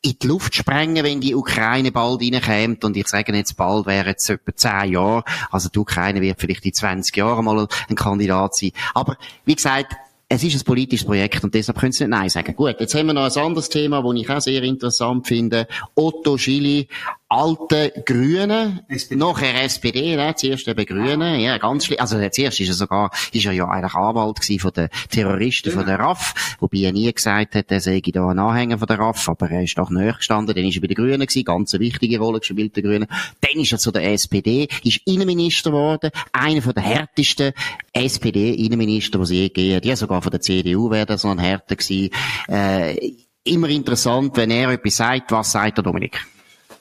in 0.01 0.15
die 0.21 0.27
Luft 0.27 0.55
sprengen, 0.55 1.03
wenn 1.03 1.21
die 1.21 1.35
Ukraine 1.35 1.91
bald 1.91 2.21
reinkommt. 2.21 2.85
Und 2.85 2.97
ich 2.97 3.07
sage 3.07 3.35
jetzt 3.35 3.57
bald, 3.57 3.85
wäre 3.85 4.09
jetzt 4.09 4.29
etwa 4.29 4.55
zehn 4.55 4.93
Jahre. 4.93 5.23
Also 5.51 5.69
die 5.69 5.79
Ukraine 5.79 6.21
wird 6.21 6.39
vielleicht 6.39 6.65
in 6.65 6.73
20 6.73 7.15
Jahren 7.15 7.45
mal 7.45 7.67
ein 7.89 7.95
Kandidat 7.95 8.55
sein. 8.55 8.71
Aber 8.93 9.17
wie 9.45 9.55
gesagt, 9.55 9.95
es 10.29 10.43
ist 10.43 10.61
ein 10.61 10.65
politisches 10.65 11.05
Projekt 11.05 11.41
und 11.43 11.53
deshalb 11.53 11.79
können 11.79 11.93
Sie 11.93 12.03
nicht 12.03 12.11
Nein 12.11 12.29
sagen. 12.29 12.53
Gut, 12.55 12.75
jetzt 12.79 12.93
haben 12.95 13.07
wir 13.07 13.13
noch 13.13 13.33
ein 13.33 13.43
anderes 13.43 13.69
Thema, 13.69 14.01
das 14.01 14.13
ich 14.15 14.29
auch 14.29 14.41
sehr 14.41 14.61
interessant 14.63 15.25
finde. 15.25 15.67
Otto 15.95 16.37
Schili 16.37 16.89
alten 17.29 17.91
Grünen, 18.05 18.81
SPD. 18.87 19.15
nachher 19.19 19.63
SPD, 19.63 20.15
ne? 20.15 20.33
zuerst 20.35 20.67
eben 20.67 20.85
Grünen, 20.85 21.39
ja, 21.39 21.57
ganz 21.57 21.85
schlimm. 21.85 21.99
Also, 21.99 22.17
zuerst 22.29 22.59
ist 22.59 22.69
er 22.69 22.73
sogar, 22.73 23.11
ist 23.33 23.45
er 23.45 23.51
ja 23.51 23.67
eigentlich 23.67 23.95
Anwalt 23.95 24.39
gewesen 24.39 24.59
von 24.59 24.71
den 24.71 24.89
Terroristen 25.09 25.71
genau. 25.71 25.81
von 25.81 25.87
der 25.87 25.99
RAF, 25.99 26.57
wobei 26.59 26.79
er 26.79 26.93
nie 26.93 27.11
gesagt 27.11 27.55
hat, 27.55 27.65
er 27.69 27.81
sei 27.81 28.01
da 28.01 28.29
ein 28.29 28.39
Anhänger 28.39 28.77
von 28.77 28.87
der 28.87 28.99
RAF, 28.99 29.27
aber 29.27 29.51
er 29.51 29.63
ist 29.63 29.77
doch 29.77 29.89
näher 29.89 30.13
gestanden, 30.13 30.55
dann 30.55 30.63
ist 30.63 30.75
er 30.75 30.81
bei 30.81 30.87
den 30.87 30.95
Grünen 30.95 31.19
gewesen, 31.19 31.43
ganz 31.43 31.73
eine 31.73 31.81
wichtige 31.81 32.19
Rolle 32.19 32.39
gespielt, 32.39 32.75
der 32.75 32.83
Grünen. 32.83 33.07
Dann 33.41 33.61
ist 33.61 33.73
er 33.73 33.77
zu 33.77 33.91
der 33.91 34.05
SPD, 34.13 34.69
ist 34.83 35.01
Innenminister 35.05 35.71
geworden, 35.71 36.11
einer 36.31 36.61
von 36.61 36.73
der 36.73 36.83
härtesten 36.83 37.51
SPD-Innenminister, 37.91 39.17
die 39.17 39.23
es 39.23 39.29
je 39.31 39.47
gegeben 39.49 39.75
hat. 39.75 39.85
Ja, 39.85 39.95
sogar 39.97 40.21
von 40.21 40.31
der 40.31 40.39
CDU 40.39 40.89
wäre 40.91 41.05
das 41.05 41.25
noch 41.25 41.31
ein 41.31 41.39
härter 41.39 41.75
gewesen. 41.75 42.09
Äh, 42.47 43.11
immer 43.43 43.67
interessant, 43.67 44.37
wenn 44.37 44.51
er 44.51 44.69
etwas 44.69 44.95
sagt, 44.95 45.31
was 45.31 45.51
sagt 45.51 45.77
der 45.77 45.83
Dominik? 45.83 46.25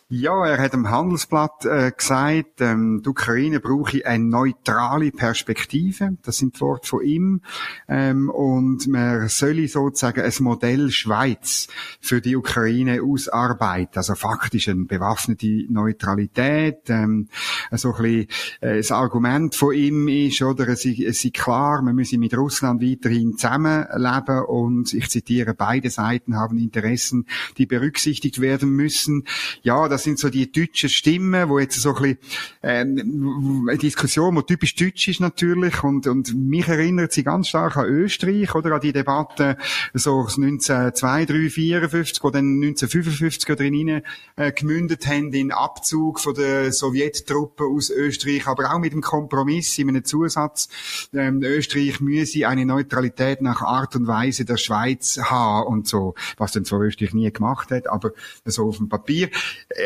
Ja, 0.09 0.47
er 0.47 0.59
hat 0.59 0.73
im 0.73 0.89
Handelsblatt 0.89 1.65
äh, 1.65 1.91
gesagt, 1.91 2.61
ähm, 2.61 3.03
die 3.05 3.09
Ukraine 3.09 3.59
brauche 3.59 4.07
eine 4.07 4.23
neutrale 4.23 5.11
Perspektive. 5.11 6.17
Das 6.23 6.39
sind 6.39 6.55
die 6.55 6.61
Worte 6.61 6.87
von 6.87 7.03
ihm. 7.05 7.41
Ähm, 7.89 8.31
und 8.31 8.87
man 8.87 9.29
solle 9.29 9.67
sozusagen 9.67 10.21
ein 10.21 10.33
Modell 10.39 10.93
Schweiz 10.93 11.67
für 12.01 12.21
die 12.21 12.37
Ukraine 12.37 13.03
ausarbeiten. 13.03 13.97
Also 13.97 14.15
faktisch 14.15 14.69
eine 14.69 14.85
bewaffnete 14.85 15.65
Neutralität. 15.69 16.83
Ähm, 16.87 17.27
so 17.73 17.93
ein 17.93 18.03
bisschen, 18.03 18.29
äh, 18.61 18.77
das 18.77 18.93
Argument 18.93 19.57
von 19.57 19.75
ihm 19.75 20.07
ist, 20.07 20.41
oder, 20.41 20.69
es 20.69 20.85
ist 20.85 21.35
klar, 21.35 21.83
man 21.83 21.97
müsse 21.97 22.17
mit 22.17 22.37
Russland 22.37 22.81
weiterhin 22.81 23.37
zusammenleben 23.37 24.45
und 24.45 24.95
ich 24.95 25.11
zitiere, 25.11 25.53
beide 25.53 25.91
Seiten 25.91 26.37
haben 26.37 26.59
Interessen, 26.59 27.27
die 27.59 27.67
berücksichtigt 27.67 28.41
werden 28.41 28.71
müssen. 28.71 29.25
Ja, 29.63 29.89
das 29.97 30.05
sind 30.05 30.19
so 30.19 30.29
die 30.29 30.53
deutschen 30.53 30.91
Stimmen, 30.91 31.49
wo 31.49 31.59
jetzt 31.59 31.81
so 31.81 31.95
ein 31.95 32.03
bisschen, 32.03 32.19
ähm, 32.63 33.67
eine 33.67 33.79
Diskussion, 33.79 34.35
die 34.37 34.43
typisch 34.43 34.75
deutsch 34.75 35.09
ist 35.09 35.21
natürlich. 35.21 35.83
Und, 35.83 36.07
und 36.07 36.35
mich 36.35 36.69
erinnert 36.69 37.13
sie 37.13 37.25
ganz 37.25 37.49
stark 37.49 37.79
an 37.79 37.87
Österreich 37.87 38.55
oder? 38.55 38.75
An 38.75 38.83
die 38.83 38.93
Debatte 38.93 39.57
so 39.95 40.19
1952, 40.19 41.51
54, 41.51 42.23
wo 42.23 42.29
dann 42.29 42.63
1955 42.63 43.57
drin 43.57 44.03
äh, 44.37 44.53
gemündet 44.53 45.07
haben 45.07 45.33
in 45.33 45.51
Abzug 45.51 46.21
von 46.21 46.35
der 46.35 46.73
Sowjettruppen 46.73 47.67
aus 47.67 47.89
Österreich, 47.89 48.47
aber 48.47 48.75
auch 48.75 48.79
mit 48.79 48.93
dem 48.93 49.01
Kompromiss 49.01 49.79
in 49.79 49.89
einem 49.89 50.05
Zusatz, 50.05 50.69
ähm, 51.15 51.43
Österreich 51.43 52.01
müsse 52.01 52.47
eine 52.47 52.67
Neutralität 52.67 53.41
nach 53.41 53.63
Art 53.63 53.97
und 53.97 54.07
Weise 54.07 54.45
der 54.45 54.59
Schweiz 54.59 55.19
haben 55.23 55.67
und 55.69 55.89
so, 55.89 56.15
was 56.37 56.53
dann 56.53 56.67
zwar 56.67 56.83
Österreich 56.83 57.15
nie 57.15 57.33
gemacht 57.33 57.71
hat, 57.71 57.87
aber 57.87 58.11
so 58.45 58.69
auf 58.69 58.77
dem 58.77 58.91
Papier. 58.91 59.31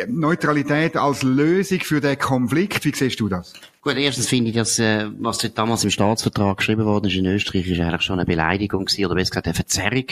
Neutralität 0.09 0.97
als 0.97 1.23
Lösung 1.23 1.81
für 1.81 2.01
den 2.01 2.19
Konflikt. 2.19 2.85
Wie 2.85 2.95
siehst 2.95 3.21
du 3.21 3.29
das? 3.29 3.53
Gut, 3.83 3.97
erstens 3.97 4.29
finde 4.29 4.51
ich, 4.51 4.57
dass, 4.57 4.79
äh, 4.79 5.07
was 5.21 5.39
dort 5.39 5.57
damals 5.57 5.85
im 5.85 5.91
Staatsvertrag 5.91 6.59
geschrieben 6.59 6.85
worden 6.85 7.07
ist 7.07 7.17
in 7.17 7.25
Österreich, 7.25 7.67
ist 7.67 7.81
eigentlich 7.81 8.03
schon 8.03 8.19
eine 8.19 8.27
Beleidigung 8.27 8.85
gewesen, 8.85 9.07
oder 9.07 9.15
besser 9.15 9.31
gesagt 9.31 9.47
eine 9.47 9.55
Verzerrung 9.55 10.05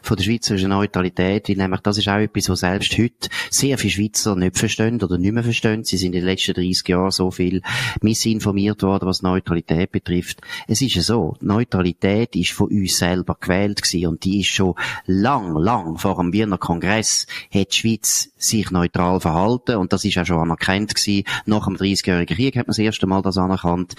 von 0.00 0.16
der 0.16 0.24
schweizerischen 0.24 0.70
Neutralität, 0.70 1.46
weil 1.50 1.56
nämlich 1.56 1.80
das 1.82 1.98
ist 1.98 2.08
auch 2.08 2.16
etwas, 2.16 2.48
was 2.48 2.60
selbst 2.60 2.96
heute 2.96 3.28
sehr 3.50 3.76
viele 3.76 3.90
Schweizer 3.92 4.36
nicht 4.36 4.56
verstehen 4.56 5.02
oder 5.02 5.18
nicht 5.18 5.34
mehr 5.34 5.42
verstehen. 5.42 5.84
Sie 5.84 5.98
sind 5.98 6.14
in 6.14 6.22
den 6.22 6.24
letzten 6.24 6.54
30 6.54 6.88
Jahren 6.88 7.10
so 7.10 7.30
viel 7.30 7.60
missinformiert 8.00 8.82
worden, 8.82 9.06
was 9.06 9.20
Neutralität 9.20 9.92
betrifft. 9.92 10.40
Es 10.66 10.80
ist 10.80 10.94
ja 10.94 11.02
so, 11.02 11.36
Neutralität 11.42 12.34
ist 12.36 12.52
von 12.52 12.68
uns 12.70 12.96
selber 12.96 13.36
gewählt 13.38 13.82
gewesen 13.82 14.06
und 14.06 14.24
die 14.24 14.40
ist 14.40 14.48
schon 14.48 14.76
lang, 15.04 15.58
lang 15.58 15.98
vor 15.98 16.16
dem 16.16 16.32
Wiener 16.32 16.56
Kongress 16.56 17.26
hat 17.52 17.72
die 17.72 17.76
Schweiz 17.76 18.30
sich 18.38 18.70
neutral 18.70 19.20
verhalten 19.20 19.76
und 19.76 19.92
das 19.92 20.06
ist 20.06 20.16
auch 20.16 20.24
schon 20.24 20.38
anerkannt 20.38 20.94
gewesen. 20.94 21.24
Nach 21.44 21.66
dem 21.66 21.76
30-jährigen 21.76 22.34
Krieg 22.34 22.56
hat 22.56 22.66
man 22.66 22.70
das 22.72 22.78
erste 22.78 23.09
Mal 23.10 23.22
das 23.22 23.36
anerkannt. 23.36 23.94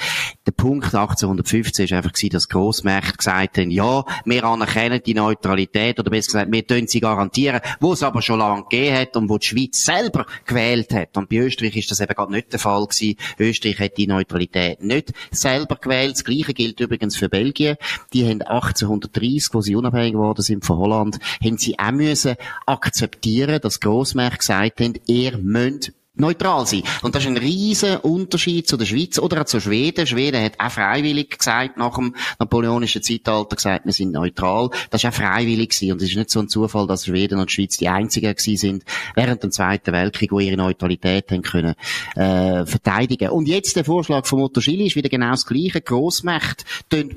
Der 0.47 0.53
Punkt 0.53 0.85
1815 0.85 1.85
ist 1.85 1.93
einfach 1.93 2.13
gewesen, 2.13 2.31
dass 2.31 2.49
Grossmächte 2.49 3.17
gesagt 3.17 3.57
haben, 3.57 3.69
ja, 3.69 4.03
wir 4.25 4.43
anerkennen 4.43 5.01
die 5.05 5.13
Neutralität, 5.13 5.99
oder 5.99 6.09
besser 6.09 6.27
gesagt, 6.27 6.51
wir 6.51 6.65
tun 6.65 6.87
sie 6.87 7.01
garantieren, 7.01 7.59
wo 7.79 7.93
es 7.93 8.03
aber 8.03 8.21
schon 8.21 8.39
lange 8.39 8.63
gegeben 8.63 8.97
hat 8.97 9.17
und 9.17 9.29
wo 9.29 9.37
die 9.37 9.45
Schweiz 9.45 9.83
selber 9.83 10.25
gewählt 10.45 10.93
hat. 10.93 11.17
Und 11.17 11.29
bei 11.29 11.37
Österreich 11.37 11.75
ist 11.75 11.91
das 11.91 11.99
eben 11.99 12.13
gerade 12.13 12.31
nicht 12.31 12.53
der 12.53 12.59
Fall 12.59 12.85
gewesen. 12.85 13.17
Österreich 13.37 13.79
hat 13.79 13.97
die 13.97 14.07
Neutralität 14.07 14.81
nicht 14.81 15.13
selber 15.29 15.75
gewählt. 15.75 16.13
Das 16.13 16.23
Gleiche 16.23 16.53
gilt 16.53 16.79
übrigens 16.79 17.17
für 17.17 17.29
Belgien. 17.29 17.75
Die 18.13 18.23
haben 18.23 18.41
1830, 18.41 19.53
wo 19.53 19.61
sie 19.61 19.75
unabhängig 19.75 20.13
geworden 20.13 20.41
sind 20.41 20.65
von 20.65 20.77
Holland, 20.77 21.19
haben 21.43 21.57
sie 21.57 21.77
auch 21.77 21.91
müssen 21.91 22.35
akzeptieren, 22.65 23.59
dass 23.61 23.79
Grossmächte 23.79 24.37
gesagt 24.37 24.79
haben, 24.79 24.93
ihr 25.05 25.37
müsst 25.37 25.91
neutral 26.15 26.65
sein. 26.67 26.83
Und 27.01 27.15
das 27.15 27.23
ist 27.23 27.29
ein 27.29 27.37
riesen 27.37 27.97
Unterschied 27.97 28.67
zu 28.67 28.75
der 28.75 28.85
Schweiz 28.85 29.17
oder 29.17 29.41
auch 29.41 29.45
zu 29.45 29.61
Schweden. 29.61 30.05
Schweden 30.05 30.43
hat 30.43 30.59
auch 30.59 30.71
freiwillig 30.71 31.37
gesagt, 31.37 31.77
nach 31.77 31.95
dem 31.95 32.15
napoleonischen 32.37 33.01
Zeitalter 33.01 33.55
gesagt, 33.55 33.85
wir 33.85 33.93
sind 33.93 34.11
neutral. 34.11 34.69
Das 34.89 35.03
ist 35.03 35.09
auch 35.09 35.13
freiwillig 35.13 35.69
gewesen. 35.69 35.93
Und 35.93 36.01
es 36.01 36.09
ist 36.09 36.17
nicht 36.17 36.29
so 36.29 36.39
ein 36.41 36.49
Zufall, 36.49 36.85
dass 36.85 37.05
Schweden 37.05 37.39
und 37.39 37.49
Schweiz 37.49 37.77
die 37.77 37.87
einzigen 37.87 38.35
gewesen 38.35 38.57
sind 38.57 38.83
während 39.15 39.41
dem 39.43 39.51
Zweiten 39.51 39.93
Weltkrieg, 39.93 40.31
die 40.37 40.47
ihre 40.47 40.57
Neutralität 40.57 41.31
haben 41.31 41.43
können, 41.43 41.75
äh, 42.15 42.65
verteidigen. 42.65 43.29
Und 43.29 43.47
jetzt 43.47 43.77
der 43.77 43.85
Vorschlag 43.85 44.25
von 44.25 44.41
Otto 44.41 44.59
Schilly 44.59 44.87
ist 44.87 44.97
wieder 44.97 45.09
genau 45.09 45.31
das 45.31 45.45
Gleiche. 45.45 45.81
Grossmächte 45.81 46.65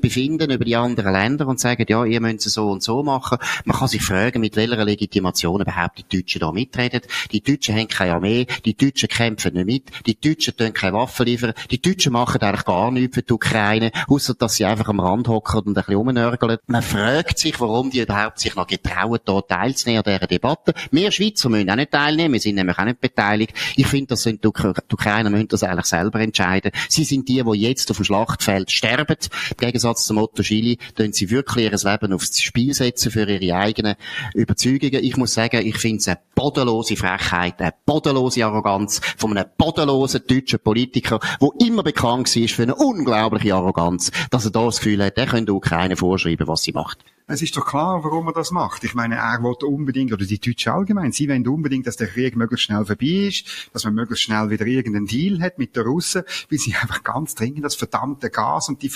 befinden 0.01 0.51
über 0.51 0.63
die 0.63 0.75
anderen 0.75 1.11
Länder 1.11 1.47
und 1.47 1.59
sagen, 1.59 1.85
ja, 1.89 2.05
ihr 2.05 2.21
müsst 2.21 2.47
es 2.47 2.53
so 2.53 2.69
und 2.69 2.81
so 2.81 3.03
machen. 3.03 3.37
Man 3.65 3.77
kann 3.77 3.89
sich 3.89 4.01
fragen, 4.01 4.39
mit 4.39 4.55
welcher 4.55 4.85
Legitimation 4.85 5.61
überhaupt 5.61 5.97
die 5.99 6.17
Deutschen 6.17 6.39
da 6.39 6.51
mitreden. 6.51 7.01
Die 7.31 7.41
Deutschen 7.41 7.75
haben 7.75 7.87
keine 7.87 8.15
Armee, 8.15 8.47
die 8.63 8.75
Deutschen 8.85 9.09
kämpfen 9.09 9.53
nicht 9.53 9.65
mit, 9.65 10.05
die 10.05 10.19
Deutschen 10.19 10.55
tun 10.55 10.73
keine 10.73 10.93
Waffen 10.93 11.25
liefern, 11.25 11.53
die 11.71 11.81
Deutschen 11.81 12.13
machen 12.13 12.41
eigentlich 12.41 12.65
gar 12.65 12.91
nichts 12.91 13.15
für 13.15 13.23
die 13.23 13.33
Ukraine, 13.33 13.91
außer 14.07 14.35
dass 14.35 14.55
sie 14.55 14.65
einfach 14.65 14.89
am 14.89 14.99
Rand 14.99 15.27
hocken 15.27 15.59
und 15.59 15.67
ein 15.69 15.73
bisschen 15.73 15.95
rumnörgeln. 15.95 16.57
Man 16.67 16.81
fragt 16.81 17.39
sich, 17.39 17.59
warum 17.59 17.89
die 17.89 18.01
überhaupt 18.01 18.39
sich 18.39 18.55
noch 18.55 18.67
getrauen, 18.67 19.19
da 19.25 19.41
teilzunehmen 19.41 20.03
an 20.03 20.13
dieser 20.13 20.27
Debatte. 20.27 20.73
Wir 20.91 21.11
Schweizer 21.11 21.49
müssen 21.49 21.69
auch 21.69 21.75
nicht 21.75 21.91
teilnehmen, 21.91 22.33
wir 22.33 22.39
sind 22.39 22.55
nämlich 22.55 22.77
auch 22.77 22.85
nicht 22.85 23.01
beteiligt. 23.01 23.53
Ich 23.75 23.87
finde, 23.87 24.07
das 24.07 24.23
sind 24.23 24.43
die, 24.43 24.49
die 24.49 24.93
Ukrainer 24.93 25.29
müssen 25.29 25.47
das 25.47 25.63
eigentlich 25.63 25.85
selber 25.85 26.19
entscheiden. 26.19 26.71
Sie 26.89 27.03
sind 27.03 27.27
die, 27.27 27.43
die 27.43 27.61
jetzt 27.61 27.89
auf 27.89 27.97
dem 27.97 28.05
Schlachtfeld 28.05 28.71
sterben. 28.71 29.15
Im 29.49 29.57
Gegensatz 29.57 30.05
zum 30.05 30.17
Otto 30.17 30.43
Schili, 30.43 30.77
tun 30.95 31.13
sie 31.13 31.29
wirklich 31.29 31.71
ihr 31.71 31.91
Leben 31.91 32.13
aufs 32.13 32.39
Spiel 32.39 32.73
setzen 32.73 33.11
für 33.11 33.29
ihre 33.29 33.55
eigenen 33.55 33.95
Überzeugungen. 34.33 35.03
Ich 35.03 35.17
muss 35.17 35.33
sagen, 35.33 35.65
ich 35.65 35.77
finde 35.77 35.97
es 35.97 36.07
eine 36.07 36.19
bodenlose 36.35 36.95
Frechheit, 36.95 37.59
eine 37.61 37.73
bodenlose 37.85 38.45
Arroganz 38.45 38.74
Arroganz 38.75 39.01
von 39.17 39.37
einem 39.37 39.49
bodenlosen 39.57 40.23
deutschen 40.27 40.59
Politiker, 40.59 41.19
der 41.41 41.67
immer 41.67 41.83
bekannt 41.83 42.35
war 42.35 42.47
für 42.47 42.63
eine 42.63 42.75
unglaubliche 42.75 43.55
Arroganz, 43.55 44.11
dass 44.31 44.45
er 44.45 44.51
da 44.51 44.65
das 44.65 44.77
Gefühl 44.77 45.03
hat, 45.03 45.17
er 45.17 45.27
könnte 45.27 45.57
keinen 45.59 45.97
vorschreiben, 45.97 46.47
was 46.47 46.63
sie 46.63 46.73
macht. 46.73 46.99
Es 47.27 47.41
ist 47.41 47.57
doch 47.57 47.65
klar, 47.65 48.03
warum 48.03 48.27
er 48.27 48.33
das 48.33 48.51
macht. 48.51 48.83
Ich 48.83 48.93
meine, 48.93 49.15
er 49.15 49.41
wollte 49.41 49.65
unbedingt, 49.65 50.13
oder 50.13 50.25
die 50.25 50.37
Deutschen 50.37 50.71
allgemein, 50.71 51.11
sie 51.11 51.27
wollen 51.27 51.47
unbedingt, 51.47 51.87
dass 51.87 51.97
der 51.97 52.05
Krieg 52.05 52.35
möglichst 52.35 52.65
schnell 52.65 52.85
vorbei 52.85 53.27
ist, 53.29 53.71
dass 53.73 53.83
man 53.83 53.95
möglichst 53.95 54.25
schnell 54.25 54.51
wieder 54.51 54.67
irgendeinen 54.67 55.07
Deal 55.07 55.41
hat 55.41 55.57
mit 55.57 55.75
der 55.75 55.85
Russen, 55.85 56.21
weil 56.51 56.59
sie 56.59 56.75
einfach 56.79 57.03
ganz 57.03 57.33
dringend 57.33 57.65
das 57.65 57.73
verdammte 57.73 58.29
Gas 58.29 58.69
und 58.69 58.83
die, 58.83 58.91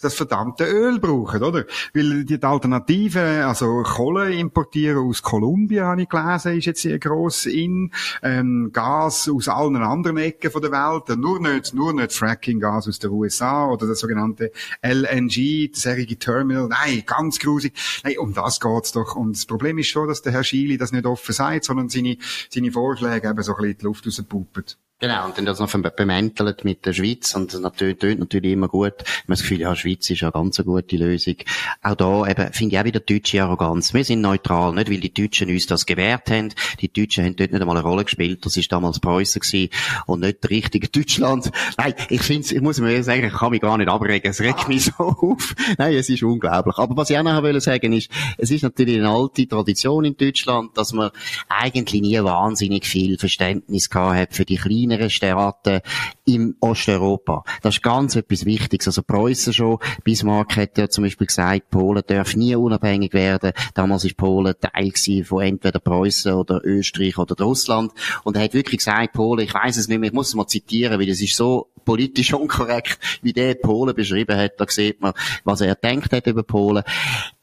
das 0.00 0.14
verdammte 0.14 0.64
Öl 0.64 0.98
brauchen, 0.98 1.42
oder? 1.42 1.66
Weil 1.92 2.24
die 2.24 2.42
Alternative, 2.42 3.44
also 3.46 3.82
Kohle 3.82 4.32
importieren 4.32 5.06
aus 5.06 5.20
Kolumbien, 5.20 5.84
habe 5.84 6.02
ich 6.02 6.08
gelesen, 6.08 6.56
ist 6.56 6.64
jetzt 6.64 6.80
sehr 6.80 6.98
gross 6.98 7.44
in, 7.44 7.92
ähm, 8.22 8.70
Gas 8.72 9.28
aus 9.28 9.46
allen 9.48 9.76
anderen 9.76 10.16
Ecken 10.16 10.50
von 10.50 10.62
der 10.62 10.72
Welt, 10.72 11.18
nur 11.18 11.38
nicht, 11.38 11.74
nur 11.74 11.92
nicht 11.92 12.14
Fracking-Gas 12.14 12.88
aus 12.88 12.98
den 12.98 13.10
USA 13.10 13.66
oder 13.66 13.86
das 13.86 14.00
sogenannte 14.00 14.52
LNG, 14.82 15.70
das 15.70 15.82
Terminal, 16.18 16.68
nein, 16.68 17.02
ganz 17.04 17.38
grusig. 17.38 17.73
Nein, 18.02 18.18
um 18.18 18.34
das 18.34 18.60
geht's 18.60 18.92
doch. 18.92 19.16
Und 19.16 19.36
das 19.36 19.46
Problem 19.46 19.78
ist 19.78 19.88
schon, 19.88 20.08
dass 20.08 20.22
der 20.22 20.32
Herr 20.32 20.44
Schiele 20.44 20.78
das 20.78 20.92
nicht 20.92 21.06
offen 21.06 21.32
sagt, 21.32 21.64
sondern 21.64 21.88
seine, 21.88 22.16
seine 22.50 22.72
Vorschläge 22.72 23.28
eben 23.28 23.42
so 23.42 23.54
ein 23.54 23.62
bisschen 23.62 23.78
die 23.78 23.84
Luft 23.84 24.06
rauspuppen. 24.06 24.64
Genau, 25.00 25.26
und 25.26 25.36
dann 25.36 25.44
das 25.44 25.58
noch 25.58 25.72
bemäntelt 25.96 26.64
mit 26.64 26.86
der 26.86 26.92
Schweiz 26.92 27.34
und 27.34 27.52
das 27.52 27.60
natürlich, 27.60 27.98
tönt 27.98 28.20
natürlich 28.20 28.52
immer 28.52 28.68
gut. 28.68 28.94
Man 29.26 29.34
das 29.34 29.40
Gefühl, 29.40 29.60
ja, 29.60 29.74
Schweiz 29.74 30.08
ist 30.08 30.20
ja 30.20 30.30
ganz 30.30 30.60
eine 30.60 30.66
gute 30.66 30.96
Lösung. 30.96 31.34
Auch 31.82 31.96
da 31.96 32.26
eben, 32.28 32.52
finde 32.52 32.74
ich 32.74 32.80
auch 32.80 32.84
wieder 32.84 33.00
deutsche 33.00 33.42
Arroganz. 33.42 33.92
Wir 33.92 34.04
sind 34.04 34.20
neutral, 34.20 34.72
nicht 34.72 34.88
weil 34.88 35.00
die 35.00 35.12
Deutschen 35.12 35.50
uns 35.50 35.66
das 35.66 35.84
gewährt 35.84 36.30
haben. 36.30 36.54
Die 36.80 36.92
Deutschen 36.92 37.24
haben 37.24 37.34
dort 37.34 37.50
nicht 37.50 37.60
einmal 37.60 37.76
eine 37.76 37.84
Rolle 37.84 38.04
gespielt. 38.04 38.46
Das 38.46 38.56
ist 38.56 38.70
damals 38.70 39.00
Preußen 39.00 39.40
gewesen 39.40 39.68
und 40.06 40.20
nicht 40.20 40.44
der 40.44 40.50
richtige 40.50 40.88
Deutschland. 40.88 41.50
Nein, 41.76 41.94
ich 42.08 42.22
finde 42.22 42.54
ich 42.54 42.62
muss 42.62 42.78
mir 42.78 43.02
sagen, 43.02 43.24
ich 43.24 43.32
kann 43.32 43.50
mich 43.50 43.62
gar 43.62 43.76
nicht 43.76 43.90
abregen. 43.90 44.30
Es 44.30 44.40
regt 44.40 44.68
mich 44.68 44.84
so 44.96 45.04
auf. 45.04 45.56
Nein, 45.76 45.94
es 45.94 46.08
ist 46.08 46.22
unglaublich. 46.22 46.78
Aber 46.78 46.96
was 46.96 47.10
ich 47.10 47.18
auch 47.18 47.24
noch 47.24 47.42
will 47.42 47.60
sagen 47.60 47.92
ist, 47.92 48.10
es 48.38 48.52
ist 48.52 48.62
natürlich 48.62 48.98
eine 48.98 49.10
alte 49.10 49.48
Tradition 49.48 50.04
in 50.04 50.16
Deutschland, 50.16 50.78
dass 50.78 50.92
man 50.92 51.10
eigentlich 51.48 52.00
nie 52.00 52.22
wahnsinnig 52.22 52.86
viel 52.86 53.18
Verständnis 53.18 53.90
gehabt 53.90 54.16
hat 54.16 54.34
für 54.34 54.44
die 54.44 54.56
kleinen 54.56 54.83
kleineren 54.84 55.10
Staaten 55.10 55.80
im 56.26 56.56
Osteuropa. 56.60 57.44
Das 57.62 57.76
ist 57.76 57.82
ganz 57.82 58.16
etwas 58.16 58.44
Wichtiges. 58.44 58.86
Also 58.86 59.02
Preußen 59.02 59.52
schon, 59.52 59.78
Bismarck 60.04 60.56
hat 60.56 60.78
ja 60.78 60.88
zum 60.88 61.04
Beispiel 61.04 61.26
gesagt, 61.26 61.70
Polen 61.70 62.02
darf 62.06 62.36
nie 62.36 62.54
unabhängig 62.54 63.12
werden. 63.12 63.52
Damals 63.74 64.04
ist 64.04 64.16
Polen 64.16 64.54
Teil 64.60 65.24
von 65.24 65.42
entweder 65.42 65.80
Preußen 65.80 66.32
oder 66.32 66.60
Österreich 66.64 67.18
oder 67.18 67.42
Russland. 67.42 67.92
Und 68.24 68.36
er 68.36 68.44
hat 68.44 68.54
wirklich 68.54 68.78
gesagt, 68.78 69.14
Polen, 69.14 69.44
ich 69.44 69.54
weiß 69.54 69.76
es 69.76 69.88
nicht 69.88 69.98
mehr, 69.98 70.08
ich 70.08 70.14
muss 70.14 70.28
es 70.28 70.34
mal 70.34 70.46
zitieren, 70.46 71.00
weil 71.00 71.08
es 71.08 71.22
ist 71.22 71.36
so 71.36 71.68
politisch 71.84 72.32
unkorrekt, 72.34 72.98
wie 73.22 73.32
der 73.32 73.54
Polen 73.54 73.94
beschrieben 73.94 74.36
hat. 74.36 74.52
Da 74.58 74.66
sieht 74.68 75.00
man, 75.00 75.12
was 75.44 75.60
er 75.60 75.74
denkt 75.74 76.12
hat 76.12 76.26
über 76.26 76.42
Polen. 76.42 76.84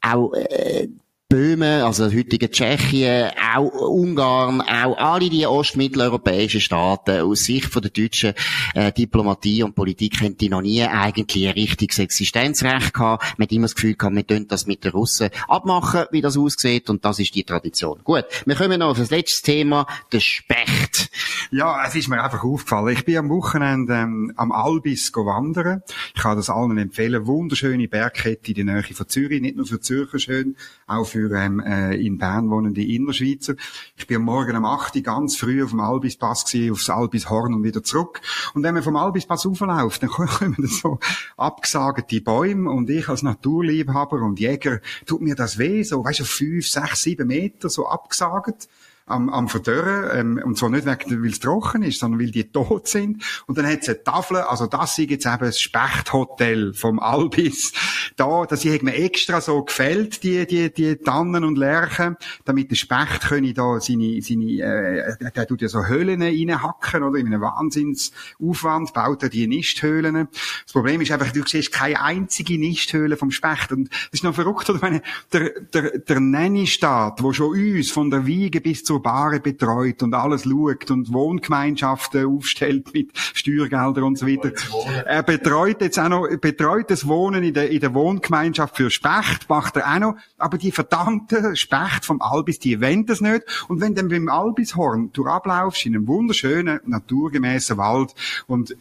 Auch 0.00 0.32
äh, 0.34 0.88
Böhmen, 1.32 1.82
also 1.82 2.12
heutige 2.12 2.50
Tschechien, 2.50 3.30
auch 3.56 3.72
Ungarn, 3.88 4.60
auch 4.60 4.98
alle 4.98 5.30
die 5.30 5.46
ostmitteleuropäischen 5.46 6.60
Staaten 6.60 7.22
aus 7.22 7.44
Sicht 7.44 7.72
von 7.72 7.80
der 7.80 7.90
deutschen 7.90 8.34
äh, 8.74 8.92
Diplomatie 8.92 9.62
und 9.62 9.74
Politik 9.74 10.20
haben 10.20 10.36
die 10.36 10.50
noch 10.50 10.60
nie 10.60 10.82
eigentlich 10.82 11.46
ein 11.48 11.54
richtiges 11.54 12.00
Existenzrecht 12.00 12.92
gehabt. 12.92 13.38
Man 13.38 13.46
hat 13.46 13.52
immer 13.52 13.64
das 13.64 13.74
Gefühl 13.74 13.94
gehabt, 13.94 14.14
wir 14.14 14.24
können 14.24 14.46
das 14.46 14.66
mit 14.66 14.84
den 14.84 14.92
Russen 14.92 15.30
abmachen, 15.48 16.04
wie 16.10 16.20
das 16.20 16.36
aussieht 16.36 16.90
und 16.90 17.02
das 17.02 17.18
ist 17.18 17.34
die 17.34 17.44
Tradition. 17.44 18.00
Gut, 18.04 18.26
wir 18.44 18.54
kommen 18.54 18.80
noch 18.80 18.90
auf 18.90 18.98
das 18.98 19.10
letzte 19.10 19.52
Thema, 19.52 19.86
der 20.12 20.20
Specht. 20.20 21.08
Ja, 21.50 21.82
es 21.86 21.94
ist 21.94 22.08
mir 22.08 22.22
einfach 22.22 22.44
aufgefallen. 22.44 22.94
Ich 22.94 23.06
bin 23.06 23.16
am 23.16 23.30
Wochenende 23.30 23.94
ähm, 23.94 24.34
am 24.36 24.52
Albis 24.52 25.10
wandern. 25.14 25.82
Ich 26.14 26.20
kann 26.20 26.36
das 26.36 26.50
allen 26.50 26.76
empfehlen. 26.76 27.26
Wunderschöne 27.26 27.88
Bergkette 27.88 28.52
in 28.52 28.66
der 28.66 28.74
Nähe 28.76 28.94
von 28.94 29.08
Zürich, 29.08 29.40
nicht 29.40 29.56
nur 29.56 29.64
für 29.64 29.80
Zürcher 29.80 30.18
schön, 30.18 30.56
auch 30.86 31.04
für 31.06 31.21
ähm, 31.30 31.60
äh, 31.60 31.94
in 31.94 32.18
Bern 32.18 32.50
wohnende 32.50 32.82
Innerschweizer. 32.82 33.54
Ich 33.96 34.06
bin 34.06 34.22
Morgen 34.22 34.56
um 34.56 34.64
8 34.64 34.96
Uhr 34.96 35.02
ganz 35.02 35.36
früh 35.36 35.62
auf 35.62 35.70
dem 35.70 35.80
Albispass 35.80 36.44
gewesen, 36.44 36.72
aufs 36.72 36.90
Albishorn 36.90 37.54
und 37.54 37.62
wieder 37.62 37.82
zurück. 37.82 38.20
Und 38.54 38.62
wenn 38.62 38.74
man 38.74 38.82
vom 38.82 38.96
Albispass 38.96 39.46
raufläuft, 39.46 40.02
dann 40.02 40.10
kommen 40.10 40.66
so 40.66 40.98
abgesagte 41.36 42.20
Bäume 42.20 42.70
und 42.70 42.90
ich 42.90 43.08
als 43.08 43.22
Naturliebhaber 43.22 44.22
und 44.22 44.40
Jäger 44.40 44.80
tut 45.06 45.20
mir 45.20 45.34
das 45.34 45.58
weh, 45.58 45.82
so, 45.82 46.04
weißt 46.04 46.20
du, 46.20 46.24
fünf, 46.24 46.66
sechs, 46.68 47.02
sieben 47.02 47.28
Meter 47.28 47.68
so 47.68 47.86
abgesagt 47.86 48.68
am, 49.06 49.28
am 49.28 49.48
Verdörren, 49.48 50.10
ähm, 50.18 50.42
und 50.44 50.56
zwar 50.56 50.70
nicht 50.70 50.86
wegen, 50.86 51.22
weil 51.22 51.30
es 51.30 51.40
trocken 51.40 51.82
ist, 51.82 52.00
sondern 52.00 52.20
weil 52.20 52.30
die 52.30 52.50
tot 52.50 52.88
sind. 52.88 53.22
Und 53.46 53.58
dann 53.58 53.66
hat 53.66 53.82
es 53.82 53.88
eine 53.88 54.02
Tafel, 54.02 54.38
also 54.38 54.66
das 54.66 54.98
ist 54.98 55.10
jetzt 55.10 55.26
eben 55.26 55.40
das 55.40 55.60
Spechthotel 55.60 56.72
vom 56.74 56.98
Albis. 56.98 57.72
Da, 58.16 58.46
das 58.46 58.64
hat 58.64 58.82
mir 58.82 58.94
extra 58.94 59.40
so 59.40 59.62
gefällt, 59.64 60.22
die, 60.22 60.46
die, 60.46 60.72
die 60.72 60.96
Tannen 60.96 61.44
und 61.44 61.58
Lärchen, 61.58 62.16
damit 62.44 62.70
der 62.70 62.76
Specht 62.76 63.22
könne 63.28 63.52
da 63.52 63.80
seine, 63.80 64.20
seine, 64.22 64.44
äh, 64.44 65.30
der 65.32 65.46
tut 65.46 65.62
ja 65.62 65.68
so 65.68 65.86
Höhlen 65.86 66.22
reinhacken, 66.22 67.02
oder? 67.02 67.18
In 67.18 67.26
einem 67.26 67.40
Wahnsinnsaufwand 67.40 68.92
baut 68.92 69.22
er 69.22 69.28
die 69.28 69.46
Nisthöhlen. 69.46 70.28
Das 70.64 70.72
Problem 70.72 71.00
ist 71.00 71.10
einfach, 71.10 71.32
du 71.32 71.42
siehst 71.46 71.72
keine 71.72 72.00
einzige 72.02 72.58
Nisthöhle 72.58 73.16
vom 73.16 73.30
Specht. 73.30 73.72
Und 73.72 73.88
das 73.90 74.08
ist 74.12 74.24
noch 74.24 74.34
verrückt, 74.34 74.68
oder? 74.70 74.76
Ich 74.76 74.82
meine, 74.82 75.02
der, 75.32 75.60
der, 75.60 75.98
der 75.98 76.20
Nanny-Staat, 76.20 77.22
wo 77.22 77.32
schon 77.32 77.50
uns 77.50 77.90
von 77.90 78.10
der 78.10 78.26
Wiege 78.26 78.60
bis 78.60 78.84
zur 78.84 79.01
Bahre 79.02 79.40
betreut 79.40 80.02
und 80.02 80.14
alles 80.14 80.44
schaut 80.44 80.90
und 80.90 81.12
Wohngemeinschaften 81.12 82.26
aufstellt 82.26 82.92
mit 82.94 83.10
Steuergeldern 83.14 84.04
und 84.04 84.18
so 84.18 84.26
weiter. 84.26 84.52
Er 85.04 85.22
betreut 85.22 85.80
jetzt 85.80 85.98
auch 85.98 86.08
noch, 86.08 86.28
betreut 86.40 86.90
das 86.90 87.06
Wohnen 87.06 87.42
in 87.42 87.54
der, 87.54 87.70
in 87.70 87.80
der 87.80 87.94
Wohngemeinschaft 87.94 88.76
für 88.76 88.90
Specht, 88.90 89.48
macht 89.48 89.76
er 89.76 89.94
auch 89.94 89.98
noch, 89.98 90.16
aber 90.38 90.58
die 90.58 90.72
verdammte 90.72 91.56
Specht 91.56 92.04
vom 92.04 92.22
Albis, 92.22 92.58
die 92.58 92.80
wollen 92.80 93.06
das 93.06 93.20
nicht. 93.20 93.42
Und 93.68 93.80
wenn 93.80 93.94
du 93.94 94.02
beim 94.08 94.28
Albishorn 94.28 95.10
du 95.12 95.26
ablaufst 95.26 95.86
in 95.86 95.94
einem 95.94 96.06
wunderschönen, 96.06 96.80
naturgemäßen 96.84 97.76
Wald 97.76 98.14
und 98.46 98.76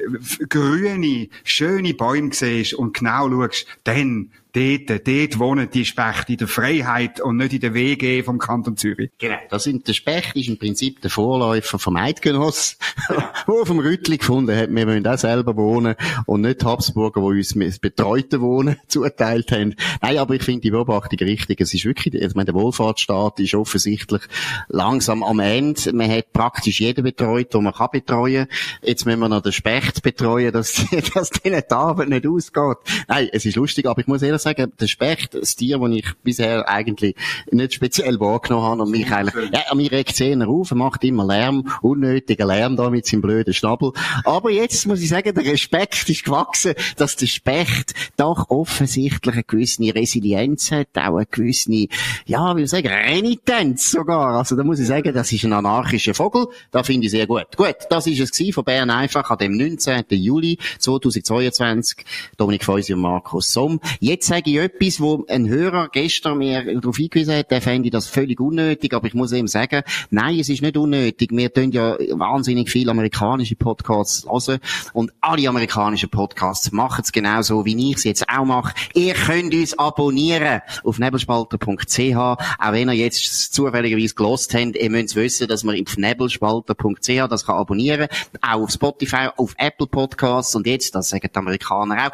grüne, 0.49 1.29
schöne 1.43 1.93
Bäume 1.93 2.33
siehst 2.33 2.73
und 2.73 2.97
genau 2.97 3.29
schaust, 3.29 3.65
dann 3.83 4.31
dort, 4.53 5.07
dort 5.07 5.39
wohnen 5.39 5.69
die 5.69 5.85
Spechte 5.85 6.33
in 6.33 6.37
der 6.37 6.47
Freiheit 6.47 7.21
und 7.21 7.37
nicht 7.37 7.53
in 7.53 7.61
der 7.61 7.73
WG 7.73 8.23
vom 8.23 8.39
Kanton 8.39 8.77
Zürich. 8.77 9.11
Genau. 9.17 9.37
Das 9.49 9.63
sind, 9.63 9.87
der 9.87 9.93
Specht 9.93 10.35
ist 10.35 10.47
im 10.47 10.57
Prinzip 10.57 11.01
der 11.01 11.09
Vorläufer 11.09 11.79
vom 11.79 11.95
Eidgenoss, 11.95 12.77
wo 13.47 13.65
vom 13.65 13.79
Rüttli 13.79 14.17
gefunden 14.17 14.55
hat, 14.55 14.69
wir 14.69 14.87
wollen 14.87 15.07
auch 15.07 15.17
selber 15.17 15.55
wohnen 15.55 15.95
und 16.25 16.41
nicht 16.41 16.63
Habsburger, 16.63 17.21
die 17.21 17.39
uns 17.39 17.53
das 17.53 17.79
betreute 17.79 18.41
Wohnen 18.41 18.77
zuteilt 18.87 19.51
haben. 19.51 19.75
Nein, 20.01 20.17
aber 20.17 20.35
ich 20.35 20.43
finde 20.43 20.61
die 20.61 20.71
Beobachtung 20.71 21.19
richtig. 21.19 21.61
Es 21.61 21.73
ist 21.73 21.85
wirklich, 21.85 22.13
ich 22.13 22.35
meine, 22.35 22.45
der 22.45 22.55
Wohlfahrtsstaat 22.55 23.39
ist 23.39 23.55
offensichtlich 23.55 24.21
langsam 24.67 25.23
am 25.23 25.39
Ende. 25.39 25.93
Man 25.93 26.09
hat 26.09 26.33
praktisch 26.33 26.81
jeden 26.81 27.03
betreut, 27.03 27.53
den 27.53 27.63
man 27.63 27.73
kann 27.73 27.89
betreuen. 27.91 28.47
Jetzt 28.81 29.05
müssen 29.05 29.19
wir 29.19 29.29
noch 29.29 29.41
den 29.41 29.51
Specht 29.51 30.01
betreuen, 30.01 30.51
dass, 30.51 30.85
dass 31.13 31.29
denen 31.29 31.61
die 31.69 31.73
Arbeit 31.73 32.09
nicht 32.09 32.27
ausgeht. 32.27 32.77
Nein, 33.07 33.29
es 33.31 33.45
ist 33.45 33.55
lustig, 33.55 33.85
aber 33.85 34.01
ich 34.01 34.07
muss 34.07 34.21
ehrlich 34.21 34.40
sagen, 34.41 34.71
der 34.79 34.87
Specht, 34.87 35.33
das 35.33 35.55
Tier, 35.55 35.79
das 35.79 35.91
ich 35.91 36.05
bisher 36.23 36.67
eigentlich 36.67 37.15
nicht 37.51 37.73
speziell 37.73 38.19
wahrgenommen 38.19 38.65
habe 38.65 38.81
und 38.83 38.91
mich 38.91 39.11
eigentlich, 39.11 39.51
ja, 39.51 39.73
mir 39.75 39.91
regt 39.91 40.19
es 40.19 40.47
auf, 40.47 40.71
er 40.71 40.77
macht 40.77 41.03
immer 41.03 41.25
Lärm, 41.25 41.69
unnötiger 41.81 42.45
Lärm 42.45 42.75
da 42.75 42.89
mit 42.89 43.05
seinem 43.05 43.21
blöden 43.21 43.53
Schnabel. 43.53 43.91
Aber 44.25 44.51
jetzt 44.51 44.85
muss 44.87 45.01
ich 45.01 45.09
sagen, 45.09 45.33
der 45.33 45.45
Respekt 45.45 46.07
ist 46.09 46.23
gewachsen, 46.23 46.73
dass 46.97 47.15
der 47.15 47.27
Specht 47.27 47.93
doch 48.17 48.49
offensichtlich 48.49 49.33
eine 49.33 49.43
gewisse 49.43 49.83
Resilienz 49.93 50.71
hat, 50.71 50.87
auch 50.95 51.17
eine 51.17 51.25
gewisse, 51.25 51.87
ja, 52.25 52.55
wie 52.55 52.65
soll 52.65 52.79
ich 52.79 52.85
sagen, 52.85 52.87
Renitenz 52.87 53.91
sogar. 53.91 54.37
Also 54.37 54.55
da 54.55 54.63
muss 54.63 54.79
ich 54.79 54.87
sagen, 54.87 55.13
das 55.13 55.31
ist 55.31 55.43
ein 55.43 55.53
anarchischer 55.53 56.13
Vogel, 56.13 56.47
da 56.71 56.83
finde 56.83 57.05
ich 57.05 57.11
sehr 57.11 57.27
gut. 57.27 57.47
Gut, 57.55 57.75
das 57.89 58.07
ist 58.07 58.19
es 58.19 58.53
von 58.53 58.63
Bern 58.63 58.89
einfach 58.89 59.29
an 59.29 59.37
dem 59.37 59.57
19. 59.57 60.05
Juli 60.09 60.57
2022. 60.79 62.05
Dominik 62.37 62.63
Feusi 62.63 62.93
und 62.93 63.01
Markus 63.01 63.51
Somm. 63.51 63.79
Jetzt 63.99 64.30
sage 64.31 64.49
ich 64.49 64.57
etwas, 64.59 65.01
wo 65.01 65.25
ein 65.27 65.49
Hörer 65.49 65.89
gestern 65.91 66.37
mir 66.37 66.63
darauf 66.79 66.95
hingewiesen 66.95 67.35
hat, 67.35 67.51
der 67.51 67.61
fände 67.61 67.89
das 67.89 68.07
völlig 68.07 68.39
unnötig, 68.39 68.93
aber 68.93 69.05
ich 69.07 69.13
muss 69.13 69.33
ihm 69.33 69.49
sagen, 69.49 69.83
nein, 70.09 70.39
es 70.39 70.47
ist 70.47 70.61
nicht 70.61 70.77
unnötig. 70.77 71.31
Wir 71.33 71.51
tun 71.51 71.73
ja 71.73 71.97
wahnsinnig 72.11 72.69
viele 72.69 72.91
amerikanische 72.91 73.57
Podcasts 73.57 74.25
hören 74.25 74.61
und 74.93 75.11
alle 75.19 75.49
amerikanischen 75.49 76.09
Podcasts 76.09 76.71
machen 76.71 77.01
es 77.03 77.11
genauso, 77.11 77.65
wie 77.65 77.91
ich 77.91 77.97
es 77.97 78.05
jetzt 78.05 78.29
auch 78.29 78.45
mache. 78.45 78.73
Ihr 78.93 79.15
könnt 79.15 79.53
uns 79.53 79.77
abonnieren 79.77 80.61
auf 80.85 80.97
nebelspalter.ch, 80.97 82.15
auch 82.15 82.71
wenn 82.71 82.87
ihr 82.87 82.95
jetzt 82.95 83.53
zufälligerweise 83.53 84.15
gelost 84.15 84.53
habt, 84.53 84.77
ihr 84.77 84.89
müsst 84.89 85.17
wissen, 85.17 85.49
dass 85.49 85.65
man 85.65 85.75
auf 85.75 85.97
nebelspalter.ch 85.97 87.27
das 87.29 87.45
kann 87.45 87.57
abonnieren, 87.57 88.07
auch 88.39 88.61
auf 88.61 88.71
Spotify, 88.71 89.27
auf 89.35 89.53
Apple 89.57 89.87
Podcasts 89.87 90.55
und 90.55 90.67
jetzt, 90.67 90.95
das 90.95 91.09
sagen 91.09 91.27
die 91.29 91.37
Amerikaner 91.37 92.07
auch, 92.07 92.11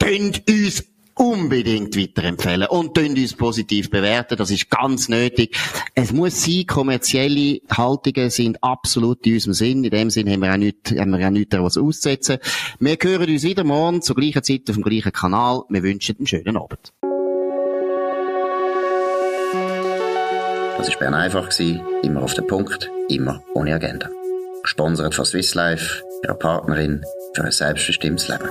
könnt 0.00 0.50
uns 0.50 0.89
unbedingt 1.20 1.96
weiterempfehlen 1.98 2.66
und 2.68 2.98
uns 2.98 3.34
positiv 3.34 3.90
bewerten. 3.90 4.38
Das 4.38 4.50
ist 4.50 4.70
ganz 4.70 5.10
nötig. 5.10 5.54
Es 5.94 6.12
muss 6.12 6.42
sein, 6.42 6.64
kommerzielle 6.66 7.60
Haltungen 7.70 8.30
sind 8.30 8.62
absolut 8.64 9.26
in 9.26 9.34
unserem 9.34 9.52
Sinn. 9.52 9.84
In 9.84 9.90
dem 9.90 10.08
Sinn 10.08 10.30
haben 10.30 10.40
wir 10.40 10.52
auch 10.52 10.56
nicht, 10.56 10.98
haben 10.98 11.10
wir 11.10 11.26
auch 11.26 11.30
nichts 11.30 11.56
was 11.58 11.76
auszusetzen. 11.76 12.38
Wir 12.78 12.96
hören 13.00 13.28
uns 13.28 13.42
wieder 13.42 13.64
morgen 13.64 14.00
zur 14.00 14.16
gleichen 14.16 14.42
Zeit 14.42 14.62
auf 14.70 14.76
dem 14.76 14.82
gleichen 14.82 15.12
Kanal. 15.12 15.62
Wir 15.68 15.82
wünschen 15.82 16.16
einen 16.16 16.26
schönen 16.26 16.56
Abend. 16.56 16.94
Das 20.78 20.88
war 20.88 20.98
Bern 20.98 21.14
einfach, 21.14 21.50
immer 22.02 22.22
auf 22.22 22.32
den 22.32 22.46
Punkt, 22.46 22.90
immer 23.10 23.42
ohne 23.52 23.74
Agenda. 23.74 24.08
Gesponsert 24.62 25.14
von 25.14 25.26
Swiss 25.26 25.54
Life, 25.54 26.02
ihrer 26.24 26.34
Partnerin 26.34 27.04
für 27.34 27.44
ein 27.44 27.52
selbstbestimmtes 27.52 28.28
Leben. 28.28 28.48